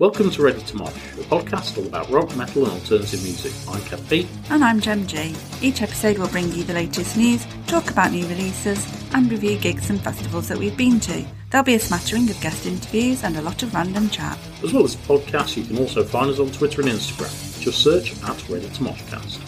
[0.00, 3.52] Welcome to Ready to Mosh, a podcast all about rock, metal, and alternative music.
[3.66, 4.28] I'm Kev P.
[4.48, 5.34] And I'm Gem J.
[5.60, 9.90] Each episode will bring you the latest news, talk about new releases, and review gigs
[9.90, 11.26] and festivals that we've been to.
[11.50, 14.38] There'll be a smattering of guest interviews and a lot of random chat.
[14.62, 17.60] As well as the podcast, you can also find us on Twitter and Instagram.
[17.60, 19.40] Just search at Ready to Moshcast.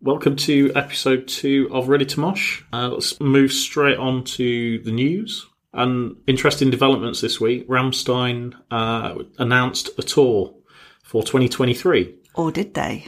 [0.00, 2.64] Welcome to episode two of Ready to Mosh.
[2.72, 5.46] Uh, let's move straight on to the news.
[5.74, 7.68] And interesting developments this week.
[7.68, 10.54] Rammstein uh, announced a tour
[11.02, 12.14] for 2023.
[12.34, 13.06] Or did they?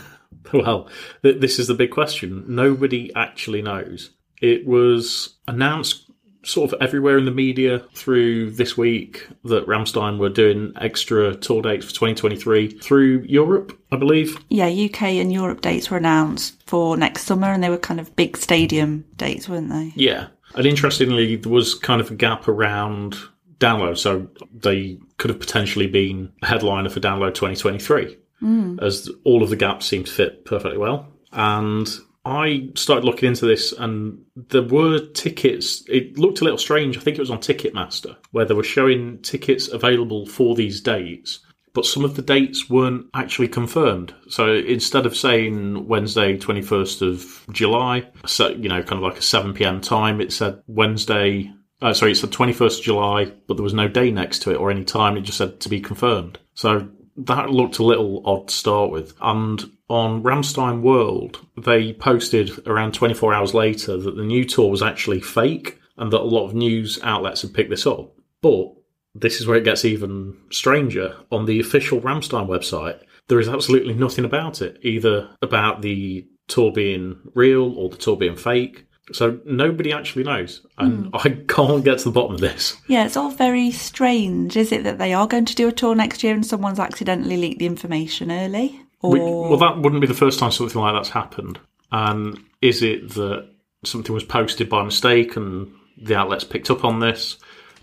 [0.52, 0.88] well,
[1.22, 2.44] th- this is the big question.
[2.48, 4.10] Nobody actually knows.
[4.40, 6.10] It was announced
[6.46, 11.62] sort of everywhere in the media through this week that Rammstein were doing extra tour
[11.62, 14.36] dates for 2023 through Europe, I believe.
[14.48, 18.14] Yeah, UK and Europe dates were announced for next summer and they were kind of
[18.16, 19.92] big stadium dates, weren't they?
[19.96, 20.28] Yeah.
[20.54, 23.16] And interestingly, there was kind of a gap around
[23.58, 28.82] download, so they could have potentially been a headliner for download 2023, mm.
[28.82, 31.08] as all of the gaps seemed to fit perfectly well.
[31.32, 31.88] And
[32.24, 35.82] I started looking into this, and there were tickets.
[35.88, 36.96] It looked a little strange.
[36.96, 41.40] I think it was on Ticketmaster, where they were showing tickets available for these dates
[41.74, 44.14] but some of the dates weren't actually confirmed.
[44.28, 49.22] So instead of saying Wednesday, 21st of July, so, you know, kind of like a
[49.22, 49.80] 7 p.m.
[49.80, 54.10] time, it said Wednesday, uh, sorry, it said 21st July, but there was no day
[54.10, 55.16] next to it or any time.
[55.16, 56.38] It just said to be confirmed.
[56.54, 59.14] So that looked a little odd to start with.
[59.20, 64.82] And on Rammstein World, they posted around 24 hours later that the new tour was
[64.82, 68.12] actually fake and that a lot of news outlets had picked this up.
[68.40, 68.74] But
[69.14, 71.16] this is where it gets even stranger.
[71.30, 76.72] On the official Rammstein website, there is absolutely nothing about it, either about the tour
[76.72, 78.86] being real or the tour being fake.
[79.12, 81.10] So nobody actually knows, and mm.
[81.12, 82.76] I can't get to the bottom of this.
[82.88, 84.56] Yeah, it's all very strange.
[84.56, 87.36] Is it that they are going to do a tour next year and someone's accidentally
[87.36, 88.80] leaked the information early?
[89.02, 89.10] Or...
[89.10, 91.60] We, well, that wouldn't be the first time something like that's happened.
[91.92, 93.50] And is it that
[93.84, 97.36] something was posted by mistake and the outlets picked up on this?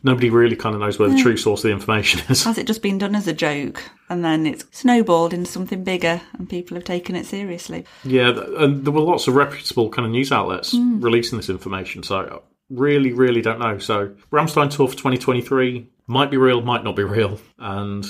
[0.03, 2.43] Nobody really kind of knows where the true source of the information is.
[2.43, 6.21] Has it just been done as a joke and then it's snowballed into something bigger
[6.33, 7.85] and people have taken it seriously?
[8.03, 11.03] Yeah, and there were lots of reputable kind of news outlets mm.
[11.03, 12.01] releasing this information.
[12.01, 13.77] So really, really don't know.
[13.77, 17.39] So Rammstein tour for 2023 might be real, might not be real.
[17.59, 18.05] And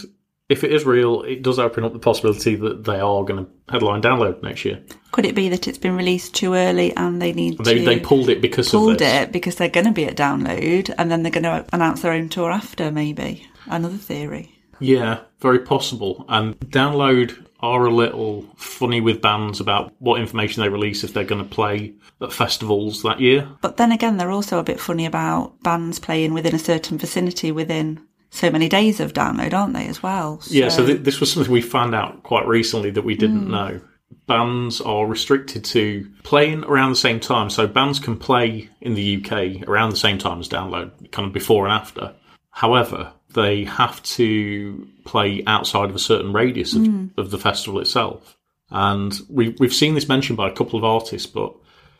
[0.51, 3.51] if it is real, it does open up the possibility that they are going to
[3.69, 4.83] headline download next year.
[5.13, 7.99] Could it be that it's been released too early and they need they, to they
[8.01, 11.31] pulled it because pulled it because they're going to be at download and then they're
[11.31, 12.91] going to announce their own tour after?
[12.91, 14.53] Maybe another theory.
[14.79, 16.25] Yeah, very possible.
[16.27, 21.23] And download are a little funny with bands about what information they release if they're
[21.23, 23.47] going to play at festivals that year.
[23.61, 27.51] But then again, they're also a bit funny about bands playing within a certain vicinity
[27.51, 30.39] within so many days of download, aren't they, as well?
[30.39, 30.53] So...
[30.53, 33.51] Yeah, so th- this was something we found out quite recently that we didn't mm.
[33.51, 33.81] know.
[34.25, 37.49] Bands are restricted to playing around the same time.
[37.49, 41.33] So bands can play in the UK around the same time as download, kind of
[41.33, 42.13] before and after.
[42.51, 47.17] However, they have to play outside of a certain radius of, mm.
[47.17, 48.37] of the festival itself.
[48.69, 51.53] And we, we've seen this mentioned by a couple of artists, but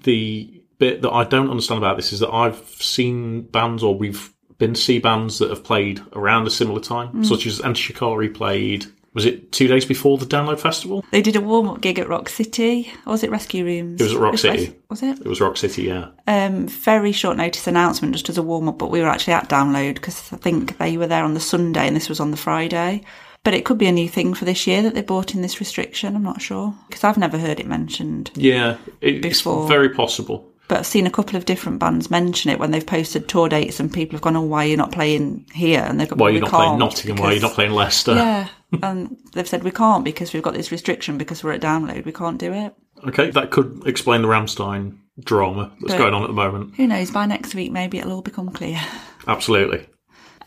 [0.03, 4.33] the bit that I don't understand about this is that I've seen bands or we've
[4.61, 7.25] been C bands that have played around a similar time, mm.
[7.25, 8.85] such as Enter Shikari played.
[9.13, 11.03] Was it two days before the Download Festival?
[11.11, 13.99] They did a warm up gig at Rock City, or was it Rescue Rooms?
[13.99, 14.73] It was at Rock City.
[14.87, 15.19] was it?
[15.19, 16.09] It was Rock City, yeah.
[16.27, 19.49] Um, very short notice announcement just as a warm up, but we were actually at
[19.49, 22.37] Download because I think they were there on the Sunday and this was on the
[22.37, 23.01] Friday.
[23.43, 25.59] But it could be a new thing for this year that they brought in this
[25.59, 26.15] restriction.
[26.15, 28.29] I'm not sure because I've never heard it mentioned.
[28.35, 29.67] Yeah, it's before.
[29.67, 33.27] very possible but I've seen a couple of different bands mention it when they've posted
[33.27, 36.07] tour dates, and people have gone, "Oh, why are you not playing here?" And they've
[36.07, 37.15] gone, "Why are you not playing Nottingham?
[37.17, 38.47] Because, why are you not playing Leicester?" Yeah,
[38.81, 42.05] and they've said we can't because we've got this restriction because we're at download.
[42.05, 42.73] We can't do it.
[43.05, 46.75] Okay, that could explain the Rammstein drama that's but going on at the moment.
[46.77, 47.11] Who knows?
[47.11, 48.79] By next week, maybe it'll all become clear.
[49.27, 49.85] Absolutely.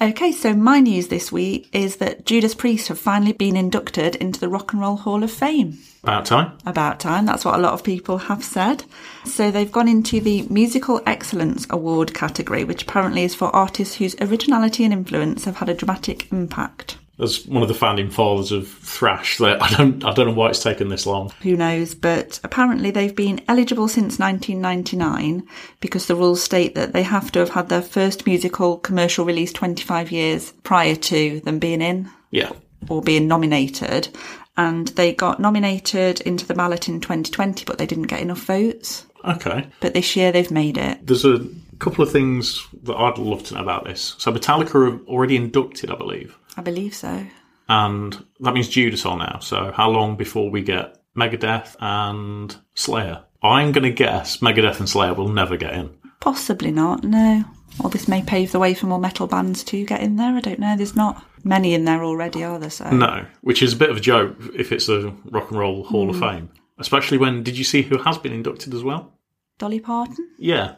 [0.00, 4.40] Okay, so my news this week is that Judas Priest have finally been inducted into
[4.40, 5.78] the Rock and Roll Hall of Fame.
[6.02, 6.58] About time.
[6.66, 7.26] About time.
[7.26, 8.84] That's what a lot of people have said.
[9.24, 14.16] So they've gone into the Musical Excellence Award category, which apparently is for artists whose
[14.20, 18.68] originality and influence have had a dramatic impact as one of the founding fathers of
[18.68, 19.38] thrash.
[19.38, 21.32] That I don't, I don't know why it's taken this long.
[21.42, 21.94] Who knows?
[21.94, 25.46] But apparently they've been eligible since 1999
[25.80, 29.52] because the rules state that they have to have had their first musical commercial release
[29.52, 32.10] 25 years prior to them being in.
[32.30, 32.52] Yeah.
[32.88, 34.08] Or being nominated.
[34.56, 39.06] And they got nominated into the ballot in 2020, but they didn't get enough votes.
[39.24, 39.66] Okay.
[39.80, 41.06] But this year they've made it.
[41.06, 44.14] There's a A couple of things that I'd love to know about this.
[44.18, 47.26] So Metallica are already inducted, I believe, I believe so.
[47.68, 49.38] and that means Judas are now.
[49.40, 53.24] So how long before we get Megadeth and Slayer?
[53.42, 55.90] I'm going to guess Megadeth and Slayer will never get in.
[56.20, 57.44] Possibly not, no.
[57.82, 60.34] Or this may pave the way for more metal bands to get in there.
[60.36, 60.76] I don't know.
[60.76, 62.70] There's not many in there already, are there?
[62.70, 65.84] So No, which is a bit of a joke if it's the Rock and Roll
[65.84, 66.10] Hall Hmm.
[66.10, 66.50] of Fame.
[66.78, 69.12] Especially when, did you see who has been inducted as well?
[69.58, 70.28] Dolly Parton?
[70.38, 70.76] Yeah.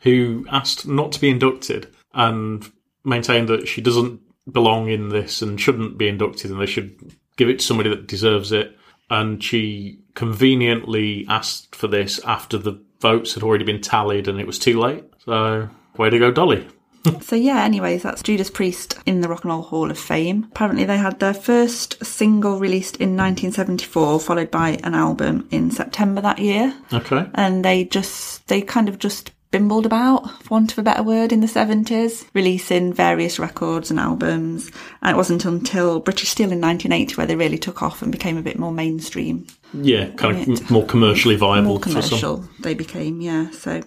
[0.00, 2.70] Who asked not to be inducted and
[3.04, 7.48] maintained that she doesn't belong in this and shouldn't be inducted and they should give
[7.48, 8.76] it to somebody that deserves it.
[9.10, 14.46] And she conveniently asked for this after the votes had already been tallied and it
[14.46, 15.04] was too late.
[15.24, 16.66] So, way to go, Dolly.
[17.22, 20.46] So yeah, anyways, that's Judas Priest in the Rock and Roll Hall of Fame.
[20.50, 26.20] Apparently they had their first single released in 1974, followed by an album in September
[26.20, 26.74] that year.
[26.92, 27.26] Okay.
[27.34, 31.32] And they just, they kind of just bimbled about, for want of a better word,
[31.32, 34.70] in the 70s, releasing various records and albums.
[35.02, 38.36] And it wasn't until British Steel in 1980 where they really took off and became
[38.36, 39.46] a bit more mainstream.
[39.74, 41.68] Yeah, kind of more commercially viable.
[41.70, 43.50] More commercial they became, yeah.
[43.50, 43.82] So,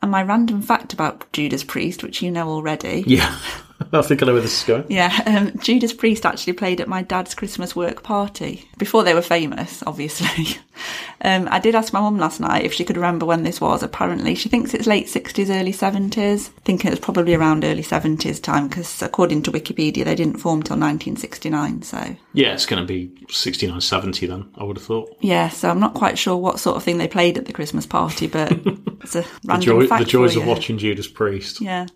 [0.00, 3.04] and my random fact about Judas Priest, which you know already.
[3.06, 3.36] Yeah.
[3.98, 4.84] I think I know where this is going.
[4.88, 9.22] Yeah, um, Judas Priest actually played at my dad's Christmas work party before they were
[9.22, 10.58] famous, obviously.
[11.22, 13.82] um, I did ask my mum last night if she could remember when this was.
[13.82, 16.48] Apparently, she thinks it's late 60s, early 70s.
[16.64, 20.62] Thinking it was probably around early 70s time because, according to Wikipedia, they didn't form
[20.62, 21.82] till 1969.
[21.82, 25.16] So, Yeah, it's going to be 69, 70 then, I would have thought.
[25.20, 27.86] yeah, so I'm not quite sure what sort of thing they played at the Christmas
[27.86, 28.52] party, but
[29.04, 31.60] it's a The, joy, fact the joys of watching Judas Priest.
[31.60, 31.86] Yeah.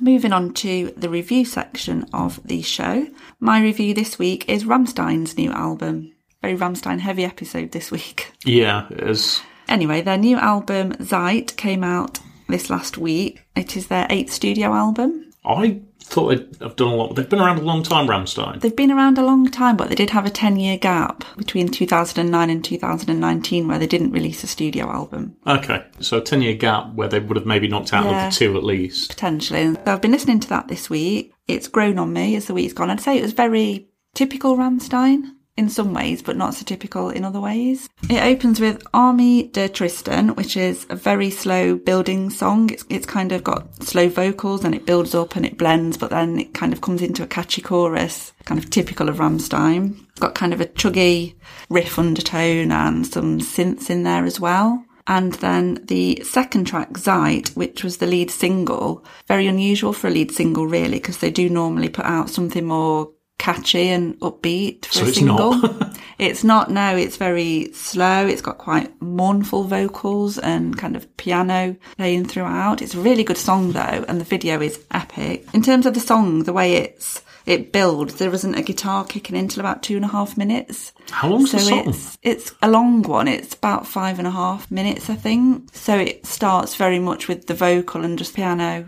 [0.00, 3.06] Moving on to the review section of the show.
[3.38, 6.12] My review this week is Rammstein's new album.
[6.42, 8.32] Very Rammstein heavy episode this week.
[8.44, 12.18] Yeah, it's Anyway, their new album, Zeit, came out
[12.48, 13.42] this last week.
[13.54, 15.30] It is their eighth studio album.
[15.44, 15.80] I
[16.10, 17.14] thought they'd have done a lot.
[17.14, 18.60] They've been around a long time, Rammstein.
[18.60, 21.68] They've been around a long time, but they did have a 10 year gap between
[21.68, 25.36] 2009 and 2019 where they didn't release a studio album.
[25.46, 28.10] Okay, so a 10 year gap where they would have maybe knocked out Yeah.
[28.10, 29.08] another two at least.
[29.10, 29.74] potentially.
[29.74, 31.32] So I've been listening to that this week.
[31.48, 32.90] It's grown on me as the week's gone.
[32.90, 35.22] I'd say it was very typical Rammstein
[35.60, 37.88] in some ways, but not so typical in other ways.
[38.08, 42.70] It opens with Armee der Tristen, which is a very slow building song.
[42.70, 46.10] It's, it's kind of got slow vocals and it builds up and it blends, but
[46.10, 50.00] then it kind of comes into a catchy chorus, kind of typical of Rammstein.
[50.08, 51.34] It's got kind of a chuggy
[51.68, 54.82] riff undertone and some synths in there as well.
[55.06, 60.10] And then the second track, Zeit, which was the lead single, very unusual for a
[60.10, 63.10] lead single, really, because they do normally put out something more
[63.40, 65.54] catchy and upbeat for So a it's single.
[65.56, 65.98] not.
[66.18, 68.26] it's not, no, it's very slow.
[68.26, 72.82] It's got quite mournful vocals and kind of piano playing throughout.
[72.82, 75.46] It's a really good song, though, and the video is epic.
[75.52, 79.34] In terms of the song, the way it's it builds, there isn't a guitar kicking
[79.34, 80.92] in till about two and a half minutes.
[81.10, 81.88] How long's So the song?
[81.88, 83.26] it's it's a long one.
[83.26, 85.74] It's about five and a half minutes, I think.
[85.74, 88.86] So it starts very much with the vocal and just piano.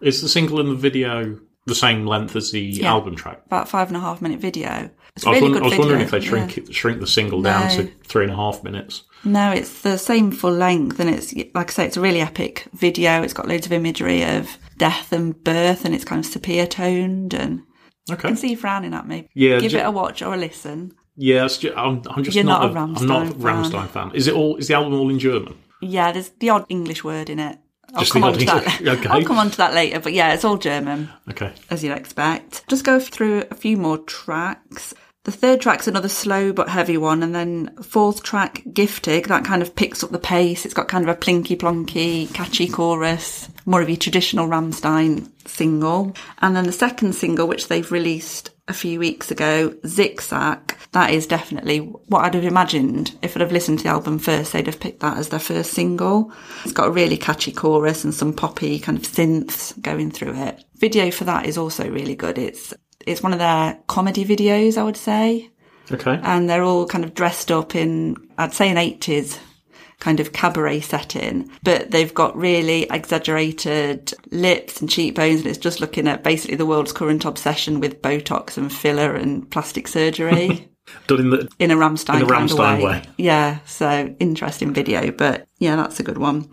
[0.00, 3.42] Is the single and the video the same length as the album track?
[3.46, 4.90] About five and a half minute video.
[5.16, 6.28] It's I was, really good I was wondering if they yeah.
[6.28, 9.02] shrink it, shrink the single down to three and a half minutes.
[9.24, 12.66] No, it's the same full length, and it's like I say, it's a really epic
[12.72, 13.22] video.
[13.22, 17.34] It's got loads of imagery of death and birth, and it's kind of sepia toned.
[17.34, 17.62] And
[18.08, 18.28] I Okay.
[18.28, 19.28] can see you frowning at me.
[19.34, 20.92] Yeah, give ju- it a watch or a listen.
[21.14, 23.42] Yeah, it's ju- I'm, I'm just You're not, not a a, I'm not a Rammstein
[23.42, 23.62] fan.
[23.70, 24.10] Rammstein fan.
[24.14, 24.56] Is it all?
[24.56, 25.54] Is the album all in German?
[25.82, 27.58] Yeah, there's the odd English word in it.
[27.94, 28.80] I'll come on to that.
[28.92, 29.08] Okay.
[29.08, 30.00] I'll come on to that later.
[30.00, 31.10] But yeah, it's all German.
[31.30, 31.52] Okay.
[31.70, 32.64] as you'd expect.
[32.68, 34.94] Just go through a few more tracks.
[35.24, 39.62] The third track's another slow but heavy one, and then fourth track, Giftig, that kind
[39.62, 40.64] of picks up the pace.
[40.64, 46.16] It's got kind of a plinky plonky, catchy chorus, more of your traditional Rammstein single.
[46.38, 51.26] And then the second single, which they've released a few weeks ago, Zigzag, that is
[51.26, 54.78] definitely what I'd have imagined if I'd have listened to the album first, they'd have
[54.80, 56.32] picked that as their first single.
[56.64, 60.62] It's got a really catchy chorus and some poppy kind of synths going through it.
[60.76, 62.38] Video for that is also really good.
[62.38, 62.72] It's
[63.04, 65.50] it's one of their comedy videos, I would say,
[65.90, 66.20] Okay.
[66.22, 69.38] and they're all kind of dressed up in I'd say an 80s
[70.02, 75.80] kind of cabaret setting, but they've got really exaggerated lips and cheekbones, and it's just
[75.80, 80.68] looking at basically the world's current obsession with Botox and filler and plastic surgery.
[81.06, 82.82] Done in the in a Rammstein, In a kind of way.
[82.84, 83.02] way.
[83.16, 86.50] Yeah, so interesting video, but yeah, that's a good one.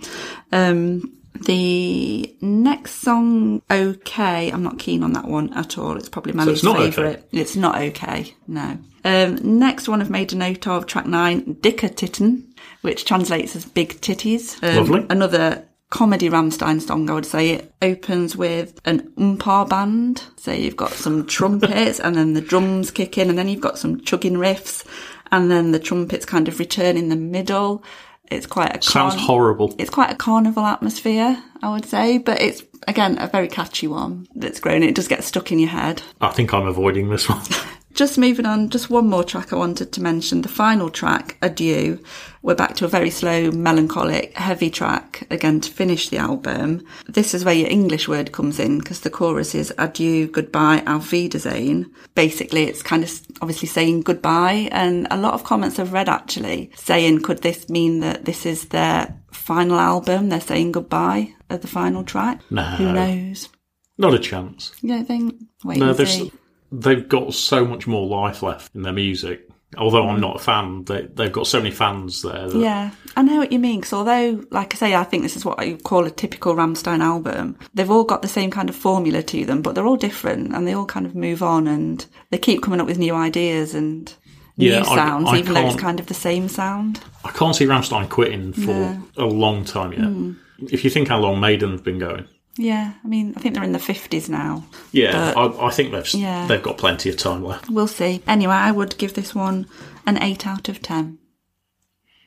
[0.52, 1.16] Um,
[1.46, 5.98] the next song, okay, I'm not keen on that one at all.
[5.98, 6.92] It's probably my So least not okay?
[6.92, 7.24] favourite.
[7.32, 8.78] It's not okay, no.
[9.06, 12.44] Um, next one I've made a note of, track nine, Dicker Titten,
[12.82, 14.62] which translates as big titties.
[14.64, 15.06] Um, Lovely.
[15.10, 20.24] Another comedy Rammstein song, I would say it opens with an oompah band.
[20.38, 23.80] So you've got some trumpets and then the drums kick in and then you've got
[23.80, 24.86] some chugging riffs
[25.32, 27.84] and then the trumpets kind of return in the middle.
[28.32, 29.76] It's quite a Sounds carn- horrible.
[29.80, 34.28] It's quite a carnival atmosphere, I would say, but it's again a very catchy one
[34.36, 34.84] that's grown.
[34.84, 36.04] It does get stuck in your head.
[36.22, 37.42] I think I'm avoiding this one.
[38.00, 40.42] Just moving on, just one more track I wanted to mention.
[40.42, 42.02] The final track, Adieu.
[42.42, 46.88] We're back to a very slow, melancholic, heavy track again to finish the album.
[47.10, 51.12] This is where your English word comes in because the chorus is Adieu, goodbye, auf
[51.12, 51.92] Wiedersehen.
[52.16, 54.70] Basically, it's kind of obviously saying goodbye.
[54.72, 58.70] And a lot of comments I've read actually saying, could this mean that this is
[58.70, 60.30] their final album?
[60.30, 62.40] They're saying goodbye at the final track?
[62.50, 62.64] No.
[62.64, 63.50] Who knows?
[63.98, 64.72] Not a chance.
[64.82, 65.36] You don't think?
[65.66, 66.32] Wait No, there's, see.
[66.72, 69.46] They've got so much more life left in their music.
[69.78, 72.50] Although I'm not a fan, they, they've got so many fans there.
[72.50, 73.80] That, Yeah, I know what you mean.
[73.80, 77.02] Because although, like I say, I think this is what you call a typical Rammstein
[77.02, 77.56] album.
[77.76, 80.68] They've all got the same kind of formula to them, but they're all different, and
[80.68, 84.12] they all kind of move on, and they keep coming up with new ideas and
[84.58, 87.00] new Yeah, I- sounds, I even though it's kind of the same sound.
[87.24, 88.74] I can't see Rammstein quitting for.
[88.74, 89.22] Hmm.
[89.22, 90.72] a long time yet.
[90.74, 92.28] If you think how long Maiden have been going,
[92.58, 94.66] Yeah, I mean, I think they're in the fifties now.
[94.92, 96.46] yeah, I, I think they've Yeah.
[96.48, 97.70] they've got plenty of time left.
[97.70, 98.22] We'll see.
[98.28, 99.68] Anyway, I would give this one
[100.06, 101.20] an eight out of ten.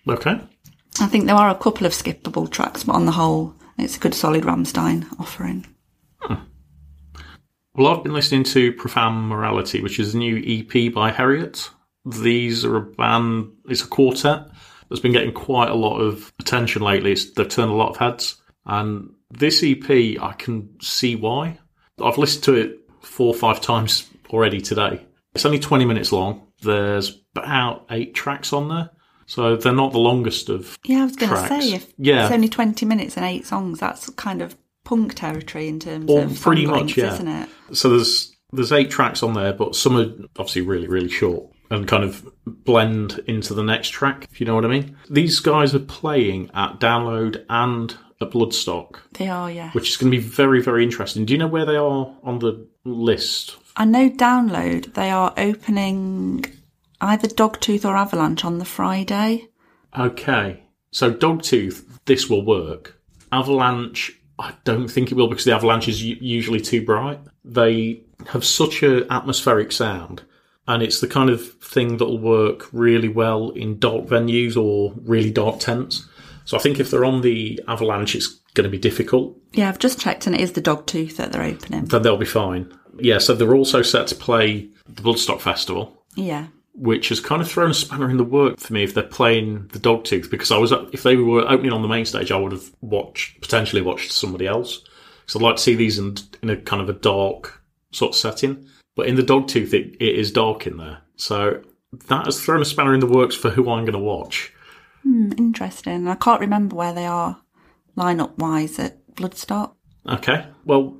[0.08, 0.40] Okay,
[1.00, 4.00] I think there are a couple of skippable tracks, but on the whole, it's a
[4.00, 5.66] good solid Rammstein offering.
[6.20, 6.34] Hmm.
[7.74, 11.68] well, I've been listening to Profound Morality, which is a new EP by Heriot.
[12.04, 14.46] These are a band; it's a quartet
[14.88, 17.12] that's been getting quite a lot of attention lately.
[17.12, 21.58] It's, they've turned a lot of heads, and this EP, I can see why.
[22.02, 25.04] I've listened to it four or five times already today.
[25.34, 26.46] It's only 20 minutes long.
[26.62, 28.90] There's about eight tracks on there.
[29.26, 32.24] So they're not the longest of Yeah, I was going to say if Yeah.
[32.26, 36.24] it's only twenty minutes and eight songs, that's kind of punk territory in terms Well,
[36.24, 37.14] of pretty much, lengths, yeah.
[37.14, 37.48] isn't it?
[37.72, 41.88] So there's there's eight tracks on there, but some are obviously really really short and
[41.88, 44.28] kind of blend into the next track.
[44.30, 44.96] If you know what I mean.
[45.08, 49.70] These guys are playing at Download and Bloodstock, They are, yeah.
[49.72, 51.24] which is going to be very very interesting.
[51.24, 53.56] Do you know where they are on the list?
[53.76, 54.92] I know Download.
[54.94, 56.44] They are opening
[57.00, 59.48] either Dogtooth or Avalanche on the Friday.
[59.98, 62.98] Okay, so Dogtooth, this will work.
[63.30, 67.18] Avalanche, I don't think it will because the Avalanche is usually too bright.
[67.44, 70.22] They have such an atmospheric sound,
[70.68, 75.30] and it's the kind of thing that'll work really well in dark venues or really
[75.30, 76.08] dark tents.
[76.44, 79.36] So I think if they're on the Avalanche, it's going to be difficult.
[79.52, 81.84] Yeah, I've just checked, and it is the Dogtooth that they're opening.
[81.84, 82.72] Then they'll be fine.
[82.98, 86.04] Yeah, so they're also set to play the Bloodstock Festival.
[86.14, 89.02] Yeah, which has kind of thrown a spanner in the work for me if they're
[89.02, 92.38] playing the Dogtooth because I was if they were opening on the main stage I
[92.38, 94.82] would have watched potentially watched somebody else
[95.26, 98.16] so I'd like to see these in in a kind of a dark sort of
[98.16, 101.62] setting but in the Dogtooth it, it is dark in there so
[102.08, 104.52] that has thrown a spanner in the works for who I'm going to watch
[105.02, 106.08] Hmm, interesting.
[106.08, 107.40] I can't remember where they are
[107.96, 109.74] line-up wise at Bloodstock.
[110.08, 110.96] okay well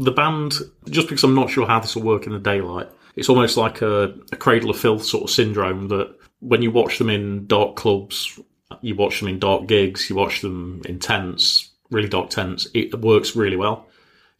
[0.00, 0.54] the band
[0.90, 3.80] just because I'm not sure how this will work in the daylight it's almost like
[3.82, 7.76] a, a cradle of filth sort of syndrome that when you watch them in dark
[7.76, 8.40] clubs
[8.80, 13.00] you watch them in dark gigs, you watch them in tents, really dark tents, it
[13.00, 13.86] works really well.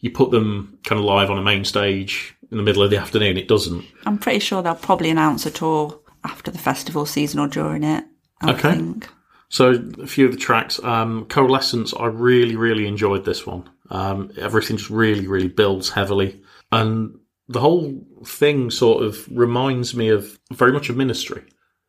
[0.00, 2.98] You put them kind of live on a main stage in the middle of the
[2.98, 3.84] afternoon, it doesn't.
[4.06, 8.04] I'm pretty sure they'll probably announce a tour after the festival season or during it.
[8.42, 8.74] I Okay.
[8.76, 9.08] think.
[9.50, 13.64] So a few of the tracks, um, Coalescence, I really, really enjoyed this one.
[13.90, 16.42] Um, everything just really, really builds heavily.
[16.70, 17.18] And
[17.48, 21.44] the whole thing sort of reminds me of very much of Ministry.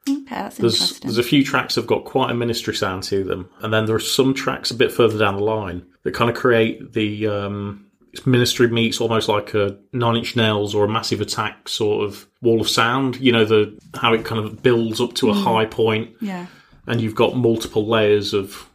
[0.10, 3.50] Okay, There's there's a few tracks that have got quite a ministry sound to them,
[3.62, 6.38] and then there are some tracks a bit further down the line that kind of
[6.38, 7.86] create the um,
[8.26, 12.62] ministry meets almost like a Nine Inch Nails or a Massive Attack sort of wall
[12.62, 13.18] of sound.
[13.18, 16.48] You know the how it kind of builds up to a high point, yeah.
[16.88, 18.68] and you've got multiple layers of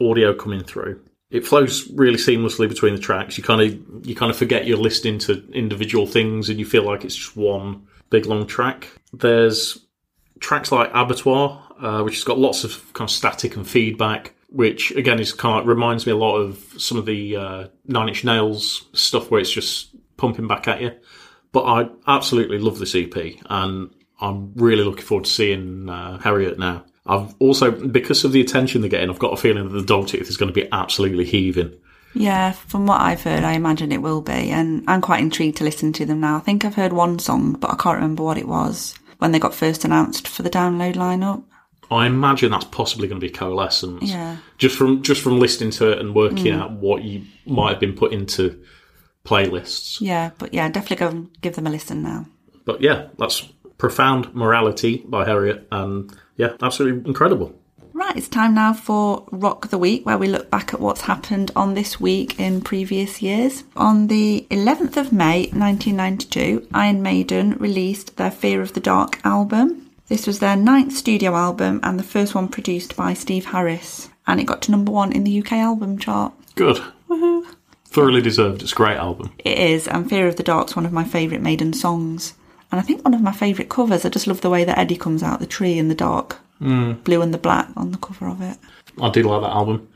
[0.00, 1.00] audio coming through.
[1.30, 3.38] It flows really seamlessly between the tracks.
[3.38, 6.84] You kind of you kind of forget you're listening to individual things, and you feel
[6.84, 8.88] like it's just one big long track.
[9.12, 9.78] There's
[10.40, 14.90] tracks like Abattoir, uh, which has got lots of kind of static and feedback, which
[14.92, 18.24] again is kind of reminds me a lot of some of the uh, Nine Inch
[18.24, 20.92] Nails stuff where it's just pumping back at you.
[21.52, 23.14] But I absolutely love this EP,
[23.46, 26.84] and I'm really looking forward to seeing uh, Heriot now.
[27.04, 30.28] I've also, because of the attention they're getting, I've got a feeling that the Dogtooth
[30.28, 31.74] is going to be absolutely heaving.
[32.14, 35.64] Yeah, from what I've heard, I imagine it will be, and I'm quite intrigued to
[35.64, 36.36] listen to them now.
[36.36, 39.38] I think I've heard one song, but I can't remember what it was when they
[39.38, 41.42] got first announced for the download lineup.
[41.92, 44.10] I imagine that's possibly going to be Coalescence.
[44.10, 44.38] Yeah.
[44.58, 46.60] Just from just from listening to it and working mm.
[46.60, 48.62] out what you might have been put into
[49.24, 50.00] playlists.
[50.00, 52.26] Yeah, but yeah, definitely go and give them a listen now.
[52.64, 53.42] But yeah, that's
[53.78, 57.58] Profound Morality by Heriot, and yeah, absolutely incredible.
[57.94, 61.50] Right, it's time now for Rock the Week, where we look back at what's happened
[61.54, 63.64] on this week in previous years.
[63.76, 69.81] On the 11th of May 1992, Iron Maiden released their Fear of the Dark album.
[70.12, 74.38] This was their ninth studio album and the first one produced by Steve Harris, and
[74.38, 76.34] it got to number one in the UK album chart.
[76.54, 76.82] Good.
[77.08, 77.46] Woohoo.
[77.86, 78.60] Thoroughly deserved.
[78.60, 79.32] It's a great album.
[79.38, 82.34] It is, and Fear of the Dark's one of my favourite Maiden songs.
[82.70, 84.04] And I think one of my favourite covers.
[84.04, 86.38] I just love the way that Eddie comes out the tree in the dark.
[86.58, 86.92] Hmm.
[87.04, 88.58] Blue and the black on the cover of it.
[89.00, 89.88] I do like that album.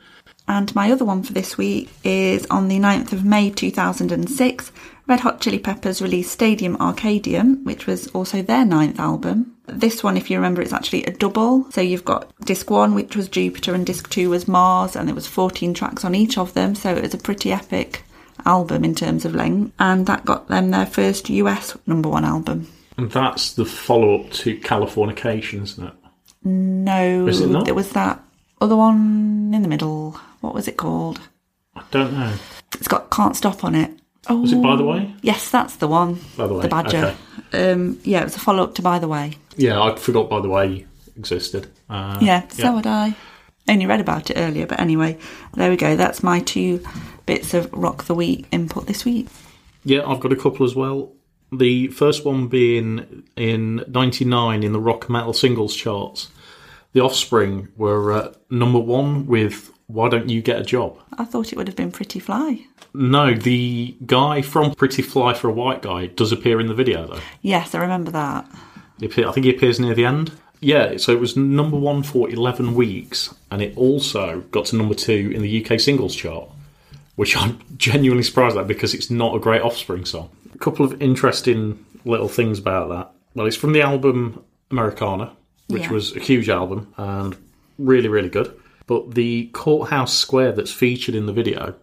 [0.47, 4.71] And my other one for this week is on the 9th of May 2006.
[5.05, 9.56] Red Hot Chili Peppers released Stadium Arcadium, which was also their ninth album.
[9.67, 11.69] This one, if you remember, it's actually a double.
[11.71, 15.15] So you've got disc one, which was Jupiter, and disc two was Mars, and there
[15.15, 16.73] was 14 tracks on each of them.
[16.75, 18.03] So it was a pretty epic
[18.45, 19.73] album in terms of length.
[19.79, 22.67] And that got them their first US number one album.
[22.97, 25.93] And that's the follow up to Californication, isn't it?
[26.43, 27.65] No, Is it not?
[27.65, 28.23] there was that
[28.61, 30.11] other one in the middle.
[30.41, 31.19] What was it called?
[31.75, 32.33] I don't know.
[32.75, 33.91] It's got Can't Stop on it.
[34.29, 35.13] Oh, Was it By the Way?
[35.21, 36.19] Yes, that's the one.
[36.37, 37.15] By the Way, The Badger.
[37.53, 39.33] Um, yeah, it was a follow up to By the Way.
[39.57, 40.85] Yeah, I forgot By the Way
[41.17, 41.67] existed.
[41.89, 43.15] Uh, Yeah, so would I.
[43.69, 45.17] Only read about it earlier, but anyway,
[45.55, 45.95] there we go.
[45.97, 46.81] That's my two
[47.25, 49.27] bits of Rock the Week input this week.
[49.83, 51.11] Yeah, I've got a couple as well.
[51.51, 56.29] The first one being in 99 in the rock metal singles charts.
[56.93, 60.97] The Offspring were uh, number one with Why Don't You Get a Job?
[61.17, 62.65] I thought it would have been Pretty Fly.
[62.93, 67.05] No, the guy from Pretty Fly for a White Guy does appear in the video,
[67.07, 67.19] though.
[67.41, 68.49] Yes, I remember that.
[69.01, 70.31] I think he appears near the end.
[70.59, 74.95] Yeah, so it was number one for 11 weeks, and it also got to number
[74.95, 76.49] two in the UK singles chart,
[77.15, 80.29] which I'm genuinely surprised at because it's not a great Offspring song.
[80.55, 83.11] A couple of interesting little things about that.
[83.35, 85.31] Well, it's from the album Americana,
[85.67, 85.91] which Yeah.
[85.91, 87.35] was a huge album and
[87.77, 88.51] really, really good.
[88.87, 91.75] But the courthouse square that's featured in the video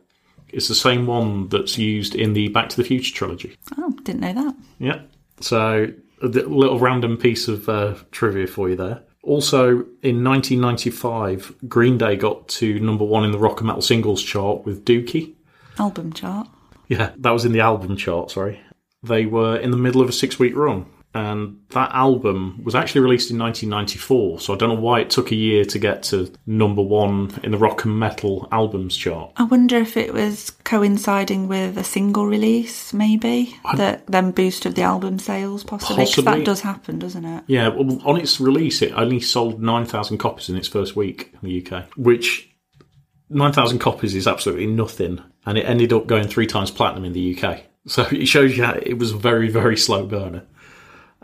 [0.48, 3.56] is the same one that's used in the Back to the Future trilogy.
[3.78, 4.56] Oh, didn't know that.
[4.80, 5.00] Yeah.
[5.40, 5.88] So
[6.22, 9.02] a little random piece of uh, trivia for you there.
[9.22, 14.22] Also, in 1995, Green Day got to number one in the rock and metal singles
[14.22, 15.34] chart with Dookie.
[15.78, 16.46] Album chart.
[16.88, 18.60] Yeah, that was in the album chart, sorry.
[19.02, 23.02] They were in the middle of a six week run, and that album was actually
[23.02, 26.32] released in 1994, so I don't know why it took a year to get to
[26.44, 29.32] number one in the rock and metal albums chart.
[29.36, 34.82] I wonder if it was coinciding with a single release, maybe that then boosted the
[34.82, 36.04] album sales, possibly.
[36.04, 36.38] Possibly.
[36.38, 37.44] that does happen, doesn't it?
[37.46, 41.48] Yeah, well, on its release, it only sold 9,000 copies in its first week in
[41.48, 42.50] the UK, which
[43.30, 45.22] 9,000 copies is absolutely nothing.
[45.46, 47.60] And it ended up going three times platinum in the UK.
[47.86, 50.46] So it shows you how it was a very, very slow burner.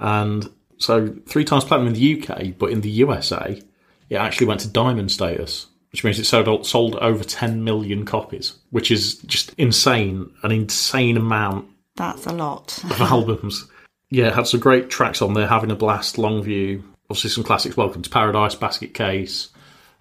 [0.01, 3.61] And so three times platinum in the UK, but in the USA,
[4.09, 8.55] it actually went to diamond status, which means it sold, sold over 10 million copies,
[8.71, 12.83] which is just insane, an insane amount That's a lot.
[12.85, 13.67] of albums.
[14.09, 15.47] Yeah, it had some great tracks on there.
[15.47, 17.77] Having a blast, Longview, obviously some classics.
[17.77, 19.51] Welcome to Paradise, Basket Case,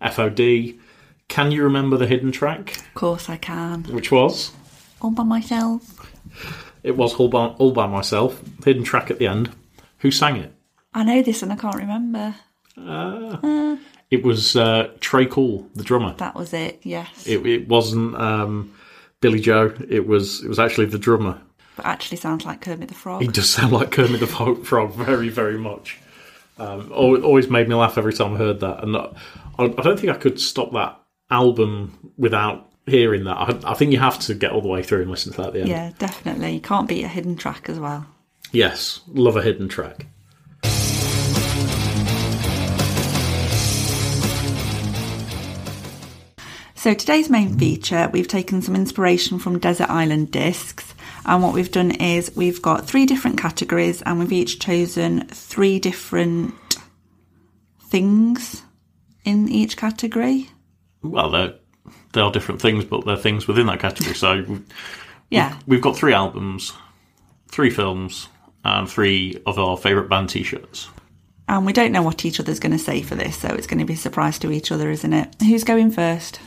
[0.02, 0.80] FOD.
[1.28, 2.78] Can you remember the hidden track?
[2.78, 3.84] Of course I can.
[3.84, 4.52] Which was?
[5.02, 6.10] All by myself.
[6.82, 8.42] It was all by, all by myself.
[8.66, 9.52] Hidden track at the end.
[10.00, 10.54] Who sang it?
[10.94, 12.36] I know this and I can't remember.
[14.10, 16.16] It was uh, Tré Cool, the drummer.
[16.16, 17.28] That was it, yes.
[17.28, 18.74] It, it wasn't um,
[19.22, 19.74] Billie Joe.
[19.88, 21.40] It was it was actually the drummer.
[21.76, 23.22] but actually sounds like Kermit the Frog.
[23.22, 26.00] He does sound like Kermit the Frog Frog very, very much.
[26.58, 29.10] Um, always made me laugh every time I heard that, and I,
[29.60, 33.38] I don't think I could stop that album without hearing that.
[33.38, 35.48] I, I think you have to get all the way through and listen to that
[35.50, 35.70] at the end.
[35.70, 36.54] Yeah, definitely.
[36.56, 38.08] You can't beat a hidden track as well.
[38.52, 40.06] Yes, love a hidden track.
[46.76, 50.94] So today's main feature, we've taken some inspiration from Desert Island Discs.
[51.26, 55.78] And what we've done is we've got three different categories and we've each chosen three
[55.80, 56.54] different
[57.90, 58.64] things
[59.26, 60.50] in each category.
[61.04, 61.54] Well, they're
[62.14, 64.16] they are different things, but they're things within that category.
[64.16, 64.64] So we've-
[65.30, 65.56] Yeah.
[65.68, 66.74] we've got three albums,
[67.52, 68.28] three films,
[68.64, 70.90] and three of our favourite band T-shirts.
[71.48, 73.80] And we don't know what each other's going to say for this, so it's going
[73.80, 75.36] to be a surprise to each other, isn't it?
[75.42, 76.40] Who's going first?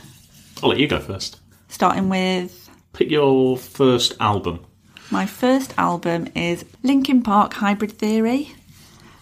[0.61, 1.39] I'll let you go first.
[1.67, 4.63] Starting with Pick your first album.
[5.09, 8.53] My first album is Linkin Park Hybrid Theory.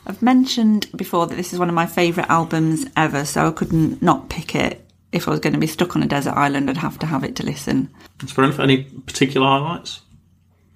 [0.05, 4.01] I've mentioned before that this is one of my favourite albums ever, so I couldn't
[4.01, 4.85] not pick it.
[5.11, 7.23] If I was going to be stuck on a desert island, I'd have to have
[7.23, 7.89] it to listen.
[8.23, 10.01] Is there any particular highlights?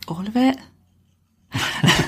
[0.08, 0.58] All of it.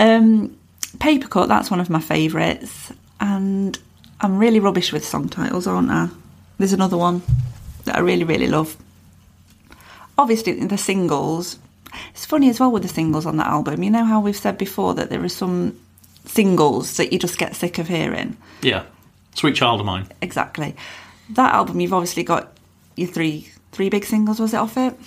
[0.00, 0.56] um,
[0.98, 2.92] Papercut, that's one of my favourites.
[3.20, 3.78] And
[4.20, 6.08] I'm really rubbish with song titles, aren't I?
[6.58, 7.22] There's another one
[7.84, 8.76] that I really, really love.
[10.18, 11.58] Obviously, the singles.
[12.10, 13.82] It's funny as well with the singles on that album.
[13.82, 15.78] You know how we've said before that there are some
[16.24, 18.36] singles that you just get sick of hearing?
[18.62, 18.84] Yeah.
[19.34, 20.06] Sweet Child of Mine.
[20.20, 20.76] Exactly.
[21.30, 22.56] That album, you've obviously got
[22.96, 24.98] your three three big singles, was it off it?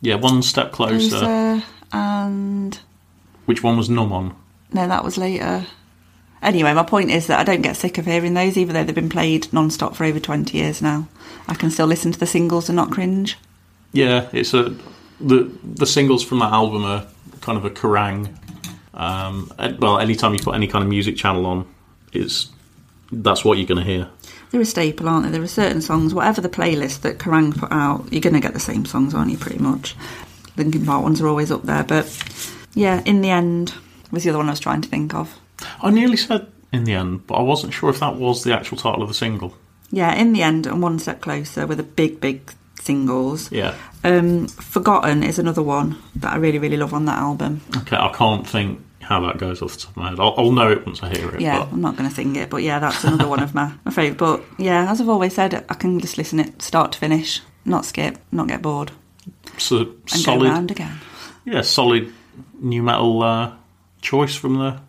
[0.00, 1.18] Yeah, One Step Closer.
[1.18, 2.78] Closer and.
[3.46, 4.36] Which one was Numb on?
[4.72, 5.66] No, that was later.
[6.42, 8.94] Anyway, my point is that I don't get sick of hearing those, even though they've
[8.94, 11.08] been played non-stop for over 20 years now.
[11.48, 13.38] I can still listen to the singles and not cringe.
[13.92, 14.76] Yeah, it's a
[15.20, 17.06] the the singles from that album are
[17.40, 18.36] kind of a Kerrang.
[18.92, 21.66] Um, well, anytime you put any kind of music channel on,
[22.12, 22.50] it's
[23.12, 24.08] that's what you're going to hear.
[24.50, 25.32] They're a staple, aren't they?
[25.32, 28.54] There are certain songs, whatever the playlist that Kerrang put out, you're going to get
[28.54, 29.38] the same songs, aren't you?
[29.38, 29.96] Pretty much.
[30.56, 32.06] Linkin Park ones are always up there, but
[32.74, 33.74] yeah, in the end
[34.10, 35.38] was the other one I was trying to think of.
[35.82, 38.78] I nearly said in the end, but I wasn't sure if that was the actual
[38.78, 39.54] title of the single.
[39.90, 43.50] Yeah, in the end, and one step closer with the big, big singles.
[43.52, 43.74] Yeah.
[44.02, 47.60] Um, Forgotten is another one that I really, really love on that album.
[47.76, 50.20] Okay, I can't think how that goes off the top of my head.
[50.20, 51.40] I'll, I'll know it once I hear it.
[51.40, 51.72] Yeah, but...
[51.72, 54.18] I'm not going to sing it, but yeah, that's another one of my, my favourite.
[54.18, 57.84] But yeah, as I've always said, I can just listen it start to finish, not
[57.84, 58.90] skip, not get bored.
[59.58, 60.46] So and solid.
[60.46, 60.98] go round again.
[61.44, 62.12] Yeah, solid
[62.64, 63.52] nu metal uh,
[64.00, 64.80] choice from the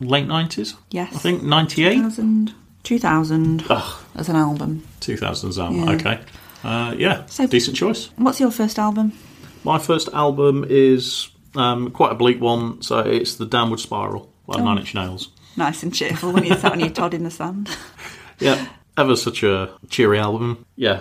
[0.00, 0.74] late 90s.
[0.90, 1.14] Yes.
[1.14, 1.94] I think 98?
[1.94, 4.82] 2000, 2000 Ugh, as an album.
[5.00, 5.84] 2000's album.
[5.84, 5.94] Yeah.
[5.94, 6.20] Okay.
[6.64, 8.10] Uh, yeah, So- decent choice.
[8.16, 9.12] What's your first album?
[9.64, 14.60] My first album is um, quite a bleak one, so it's The Downward Spiral by
[14.60, 15.30] Nine Inch Nails.
[15.56, 17.68] Nice and cheerful when you're sat on your Todd in the sand.
[18.38, 18.66] Yeah,
[18.98, 20.66] ever such a cheery album.
[20.76, 21.00] Yeah,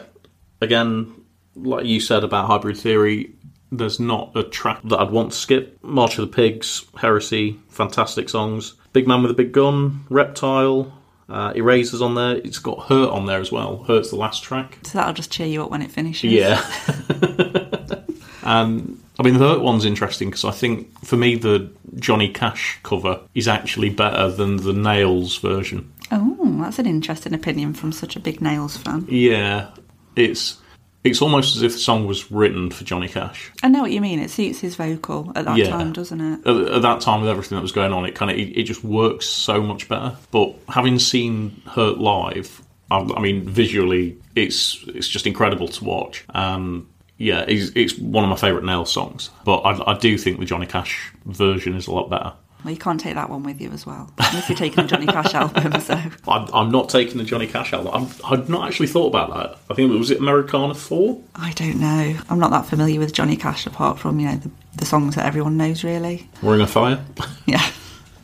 [0.62, 1.12] again,
[1.56, 3.35] like you said about Hybrid Theory,
[3.71, 5.84] there's not a track that I'd want to skip.
[5.84, 8.73] March of the Pigs, Heresy, fantastic songs.
[8.93, 10.93] Big Man with a Big Gun, Reptile,
[11.30, 12.38] uh, Erasers on there.
[12.38, 13.84] It's got Hurt on there as well.
[13.84, 14.80] Hurt's the last track.
[14.84, 16.32] So that'll just cheer you up when it finishes.
[16.32, 16.63] Yeah.
[18.43, 22.80] um, I mean, the Hurt one's interesting because I think for me the Johnny Cash
[22.84, 25.91] cover is actually better than the Nails version.
[26.12, 29.06] Oh, that's an interesting opinion from such a big Nails fan.
[29.10, 29.71] Yeah,
[30.15, 30.60] it's
[31.06, 33.52] it's almost as if the song was written for Johnny Cash.
[33.63, 34.20] I know what you mean.
[34.20, 35.70] It suits his vocal at that Yeah.
[35.70, 36.46] time, doesn't it?
[36.46, 38.63] At, at that time, with everything that was going on, it kind of it, it
[38.63, 40.18] just works so much better.
[40.32, 46.26] But having seen Hurt live, I, I mean, visually, it's it's just incredible to watch.
[46.34, 49.30] Um, yeah, it's, it's one of my favourite Nails songs.
[49.46, 52.34] But I, I do think the Johnny Cash version is a lot better.
[52.65, 54.12] Well, you can't take that one with you as well.
[54.17, 56.01] Unless you're taking a Johnny Cash album, so.
[56.28, 57.91] I'm, I'm not taking the Johnny Cash album.
[57.93, 59.60] I'm, I'd not actually thought about that.
[59.69, 61.21] I think it was it Americana Four.
[61.36, 62.19] I don't know.
[62.28, 65.28] I'm not that familiar with Johnny Cash apart from, you know, the, the songs that
[65.28, 66.28] everyone knows, really.
[66.41, 67.06] Ring of Fire.
[67.45, 67.63] Yeah.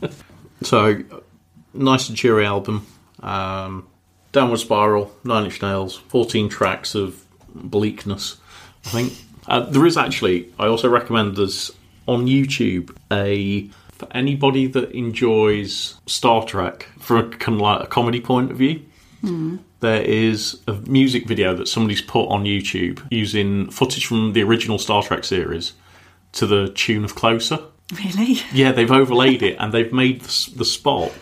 [0.62, 1.02] So,
[1.74, 2.86] nice and cheery album.
[3.20, 3.88] Um,
[4.32, 7.24] Downward Spiral, Nine Inch Nails, 14 tracks of
[7.54, 8.38] bleakness,
[8.86, 9.12] I think.
[9.46, 11.72] Uh, there is actually, I also recommend there's
[12.06, 13.68] on YouTube a,
[14.02, 18.56] for anybody that enjoys Star Trek from a kind of like a comedy point of
[18.56, 18.82] view,
[19.78, 24.78] there is a music video that somebody's put on YouTube using footage from the original
[24.78, 25.74] Star Trek series
[26.32, 27.60] to the tune of Closer.
[27.94, 28.40] Really?
[28.52, 31.12] Yeah, they've overlaid it and they've made the the Spock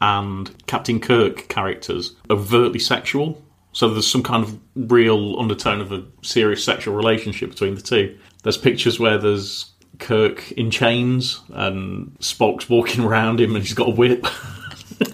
[0.00, 3.42] and Captain Kirk characters overtly sexual.
[3.72, 8.18] So there's some kind of real undertone of a serious sexual relationship between the two.
[8.42, 13.88] There's pictures where there's Kirk in chains and Spock's walking around him and he's got
[13.88, 14.26] a whip.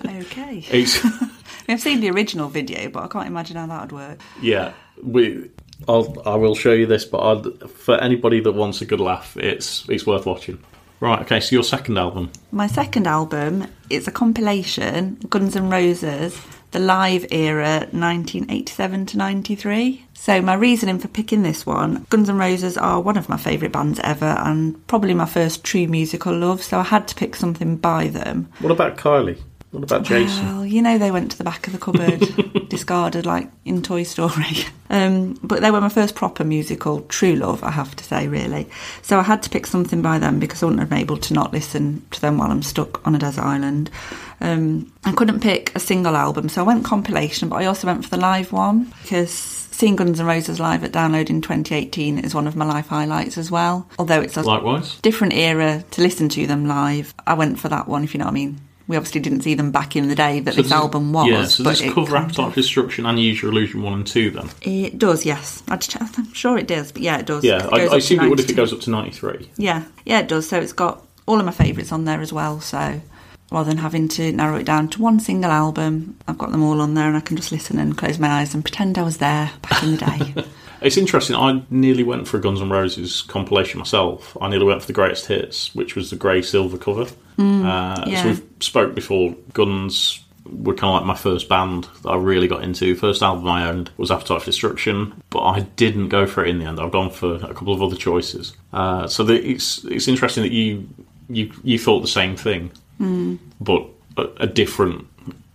[0.05, 0.65] Okay.
[0.71, 1.05] It's
[1.69, 4.21] I've seen the original video, but I can't imagine how that would work.
[4.41, 4.73] yeah.
[5.03, 5.51] We
[5.89, 9.37] I'll I will show you this, but I'd, for anybody that wants a good laugh,
[9.37, 10.59] it's it's worth watching.
[11.01, 11.21] Right.
[11.23, 11.41] Okay.
[11.41, 12.31] So your second album.
[12.53, 20.06] My second album is a compilation, Guns N' Roses, the live era, 1987 to 93.
[20.27, 23.71] So my reasoning for picking this one, Guns N' Roses are one of my favourite
[23.71, 27.77] bands ever and probably my first true musical love, so I had to pick something
[27.77, 28.49] by them.
[28.59, 29.39] What about Kylie?
[29.71, 30.45] What about Jason?
[30.45, 34.03] Well, you know they went to the back of the cupboard, discarded like in Toy
[34.03, 34.65] Story.
[34.89, 38.69] Um, but they were my first proper musical, true love, I have to say, really.
[39.03, 41.35] So I had to pick something by them because I wouldn't have been able to
[41.35, 43.91] not listen to them while I'm stuck on a desert island.
[44.40, 48.05] Um, I couldn't pick a single album, so I went compilation, but I also went
[48.05, 52.35] for the live one because seeing Guns N' Roses live at Download in 2018 is
[52.35, 53.88] one of my life highlights as well.
[53.99, 54.99] Although it's a Likewise.
[55.01, 58.25] different era to listen to them live, I went for that one, if you know
[58.27, 58.61] what I mean.
[58.88, 61.29] We obviously didn't see them back in the day that this does it- album was.
[61.29, 64.07] Yeah, so but does this cover Appetite for Destruction and Use Your Illusion 1 and
[64.07, 64.49] 2 then?
[64.62, 65.62] It does, yes.
[65.81, 67.42] Ch- I'm sure it does, but yeah, it does.
[67.42, 69.51] Yeah, 'cause I, I assume it would if it goes up to 93.
[69.57, 70.49] Yeah, yeah, it does.
[70.49, 72.61] So it's got all of my favourites on there as well.
[72.61, 73.01] So
[73.51, 76.81] rather than having to narrow it down to one single album, I've got them all
[76.81, 79.19] on there and I can just listen and close my eyes and pretend I was
[79.19, 80.45] there back in the day.
[80.83, 81.35] It's interesting.
[81.35, 84.37] I nearly went for a Guns N' Roses compilation myself.
[84.43, 87.03] I nearly went for the greatest hits, which was the grey silver cover.
[87.05, 87.07] uh,
[87.39, 88.23] Mm, yeah.
[88.23, 89.35] So we've spoke before.
[89.55, 92.95] Guns were kind of like my first band that I really got into.
[92.95, 96.59] First album I owned was Appetite for Destruction, but I didn't go for it in
[96.59, 96.79] the end.
[96.79, 98.53] I've gone for a couple of other choices.
[98.75, 100.87] Uh, so the, it's it's interesting that you
[101.31, 103.39] you you thought the same thing, Mm.
[103.61, 105.07] but a, a different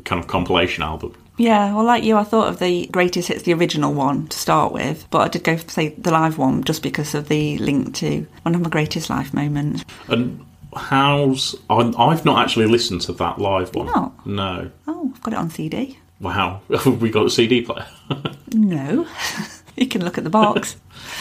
[0.06, 1.16] kind of compilation album.
[1.38, 4.72] yeah, well, like you, I thought of the greatest hits, the original one to start
[4.74, 7.96] with, but I did go for, say, the live one just because of the link
[7.96, 9.84] to one of my greatest life moments.
[10.08, 13.88] And how's I, I've not actually listened to that live one.
[13.88, 14.26] not?
[14.28, 14.72] No.
[14.88, 15.98] Oh, I've got it on CD.
[16.20, 16.62] Wow.
[16.86, 17.88] we got a CD player.
[18.54, 19.08] No.
[19.78, 20.76] you can look at the box.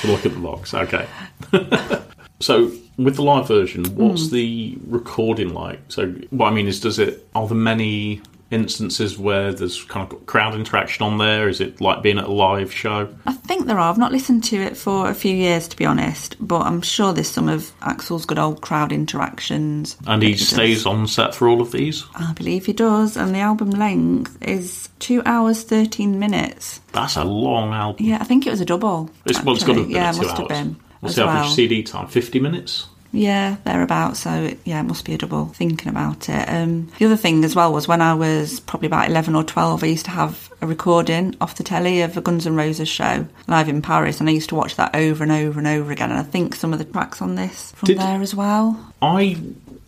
[0.04, 1.06] Look at the box, Okay.
[2.40, 2.72] so
[3.04, 4.34] with the live version, what's Hmm.
[4.34, 5.80] the recording like?
[5.88, 10.26] So what I mean is, does it are there many instances where there's kind of
[10.26, 11.48] crowd interaction on there?
[11.48, 13.08] Is it like being at a live show?
[13.24, 13.88] I think there are.
[13.90, 17.12] I've not listened to it for a few years, to be honest, but I'm sure
[17.12, 19.96] there's some of Axl's good old crowd interactions.
[20.06, 20.48] And he does.
[20.48, 22.04] stays on set for all of these.
[22.16, 26.80] I believe he does, and the album length is two hours thirteen minutes.
[26.92, 28.04] That's a long album.
[28.04, 29.10] Yeah, I think it was a double.
[29.26, 30.38] It's, well, it's got to have been yeah, two must hours.
[30.40, 30.76] have been.
[31.00, 31.50] What's the average well.
[31.54, 32.08] CD time?
[32.08, 32.86] Fifty minutes.
[33.12, 34.20] Yeah, thereabouts.
[34.20, 35.46] So it, yeah, it must be a double.
[35.46, 39.08] Thinking about it, um, the other thing as well was when I was probably about
[39.08, 42.46] eleven or twelve, I used to have a recording off the telly of a Guns
[42.46, 45.58] N' Roses show live in Paris, and I used to watch that over and over
[45.58, 46.10] and over again.
[46.10, 48.92] And I think some of the tracks on this from Did- there as well.
[49.02, 49.38] I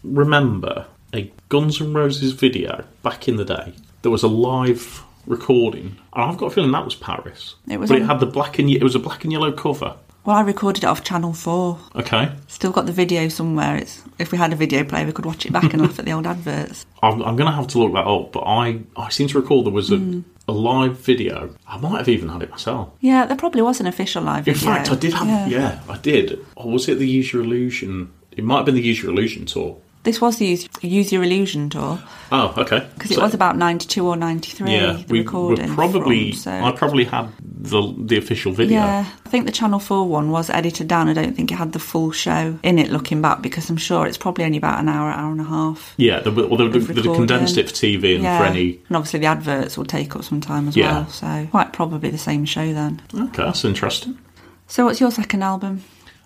[0.02, 3.74] remember a Guns N' Roses video back in the day.
[4.02, 7.54] There was a live recording, and I've got a feeling that was Paris.
[7.68, 9.94] It was but it had the black and it was a black and yellow cover.
[10.24, 11.78] Well, I recorded it off Channel Four.
[11.96, 13.76] Okay, Still got the video somewhere.
[13.76, 16.04] It's if we had a video player, we could watch it back and laugh at
[16.04, 16.86] the old adverts.
[17.02, 18.32] I'm, I'm going to have to look that up.
[18.32, 20.20] But I I seem to recall there was a, Hmm.
[20.46, 21.54] a live video.
[21.66, 22.90] I might have even had it myself.
[23.00, 24.54] Yeah, there probably was an official live video.
[24.54, 24.74] In video.
[24.74, 25.50] fact, I did have.
[25.50, 25.80] Yeah.
[25.88, 26.38] I did.
[26.56, 28.12] Or was it the Use Your Illusion?
[28.30, 29.76] It might have been the Use Your Illusion tour.
[30.04, 32.88] This was the Use, Use Your Illusion tour Oh, okay.
[32.94, 34.72] because it was about ninety two or ninety three.
[34.72, 34.94] yeah.
[34.94, 36.30] the We recording were probably.
[36.32, 38.80] from, so- I probably had the the official video.
[38.80, 41.08] Yeah, I think the Channel 4 one was edited down.
[41.08, 44.06] I don't think it had the full show in it looking back because I'm sure
[44.06, 45.94] it's probably only about an hour, hour and a half.
[45.96, 48.38] Yeah, the, well, they, they, they condensed it for TV and yeah.
[48.38, 48.80] for any.
[48.88, 50.92] And obviously the adverts will take up some time as Yeah.
[50.92, 51.08] well.
[51.10, 53.00] So quite probably the same show then.
[53.14, 54.18] Okay, that's interesting.
[54.66, 55.84] So what's your second album?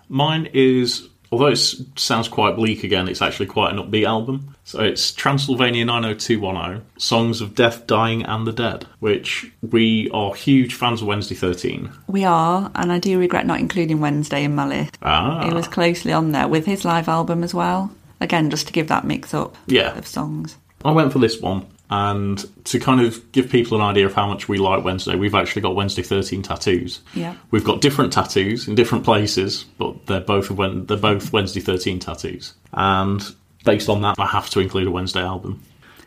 [0.09, 1.57] Mine is, although it
[1.95, 4.55] sounds quite bleak again, it's actually quite an upbeat album.
[4.63, 10.73] So it's Transylvania 90210, Songs of Death, Dying and the Dead, which we are huge
[10.73, 11.89] fans of Wednesday 13.
[12.07, 14.97] We are, and I do regret not including Wednesday in my list.
[15.01, 17.91] Ah, It was closely on there with his live album as well.
[18.19, 19.97] Again, just to give that mix up Yeah.
[19.97, 20.57] of songs.
[20.83, 21.65] I went for this one.
[21.89, 25.35] And to kind of give people an idea of how much we like Wednesday, we've
[25.35, 26.99] actually got Wednesday 13 tattoos.
[27.13, 27.35] Yeah.
[27.51, 31.99] We've got different tattoos in different places, but they're both when they're both Wednesday 13
[31.99, 32.53] tattoos.
[32.73, 33.23] And
[33.63, 35.63] based on that, I have to include a Wednesday album.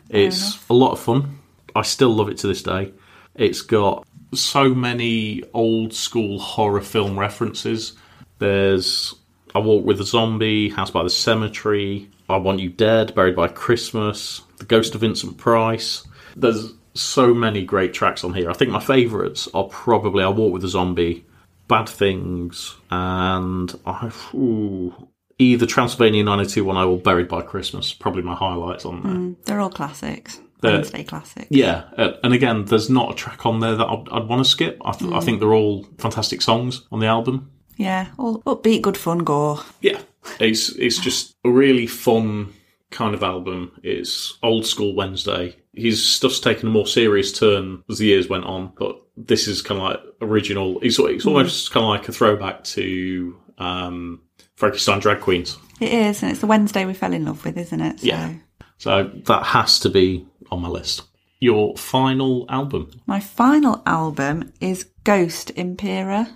[0.09, 1.39] It's a lot of fun.
[1.75, 2.93] I still love it to this day.
[3.33, 7.93] It's got so many old school horror film references.
[8.37, 9.15] There's
[9.55, 13.47] I Walk with a Zombie, House by the Cemetery, I Want You Dead, Buried by
[13.47, 16.07] Christmas, The Ghost of Vincent Price.
[16.35, 18.49] There's so many great tracks on here.
[18.49, 21.25] I think my favourites are probably I Walk with a Zombie,
[21.67, 25.07] Bad Things, and I, ooh,
[25.39, 27.91] either Transylvania 90210 or Buried by Christmas.
[27.91, 29.35] Probably my highlights on there.
[29.45, 30.39] They're all classics.
[30.61, 31.47] They're- Wednesday classics.
[31.49, 34.49] Yeah, uh, and again, there's not a track on there that I'd, I'd want to
[34.49, 34.79] skip.
[34.85, 37.49] I, th- I think they're all fantastic songs on the album.
[37.77, 39.61] Yeah, all upbeat, good fun, gore.
[39.81, 39.99] Yeah,
[40.39, 42.53] it's it's just a really fun
[42.91, 43.71] kind of album.
[43.83, 45.55] It's old school Wednesday.
[45.73, 49.61] His stuff's taken a more serious turn as the years went on, but this is
[49.61, 50.79] kind of like original.
[50.81, 54.21] It's it's almost kind of like a throwback to um,
[54.55, 55.57] Frankenstein drag queens.
[55.79, 57.99] It is, and it's the Wednesday we fell in love with, isn't it?
[58.01, 58.33] So, Yeah.
[58.77, 61.03] So that has to be on my list.
[61.39, 66.27] Your final album My final album is Ghost Impera.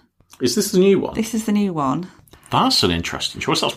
[0.41, 1.13] is this the new one?
[1.13, 2.09] This is the new one.
[2.51, 3.61] That's an interesting choice.
[3.61, 3.75] That's,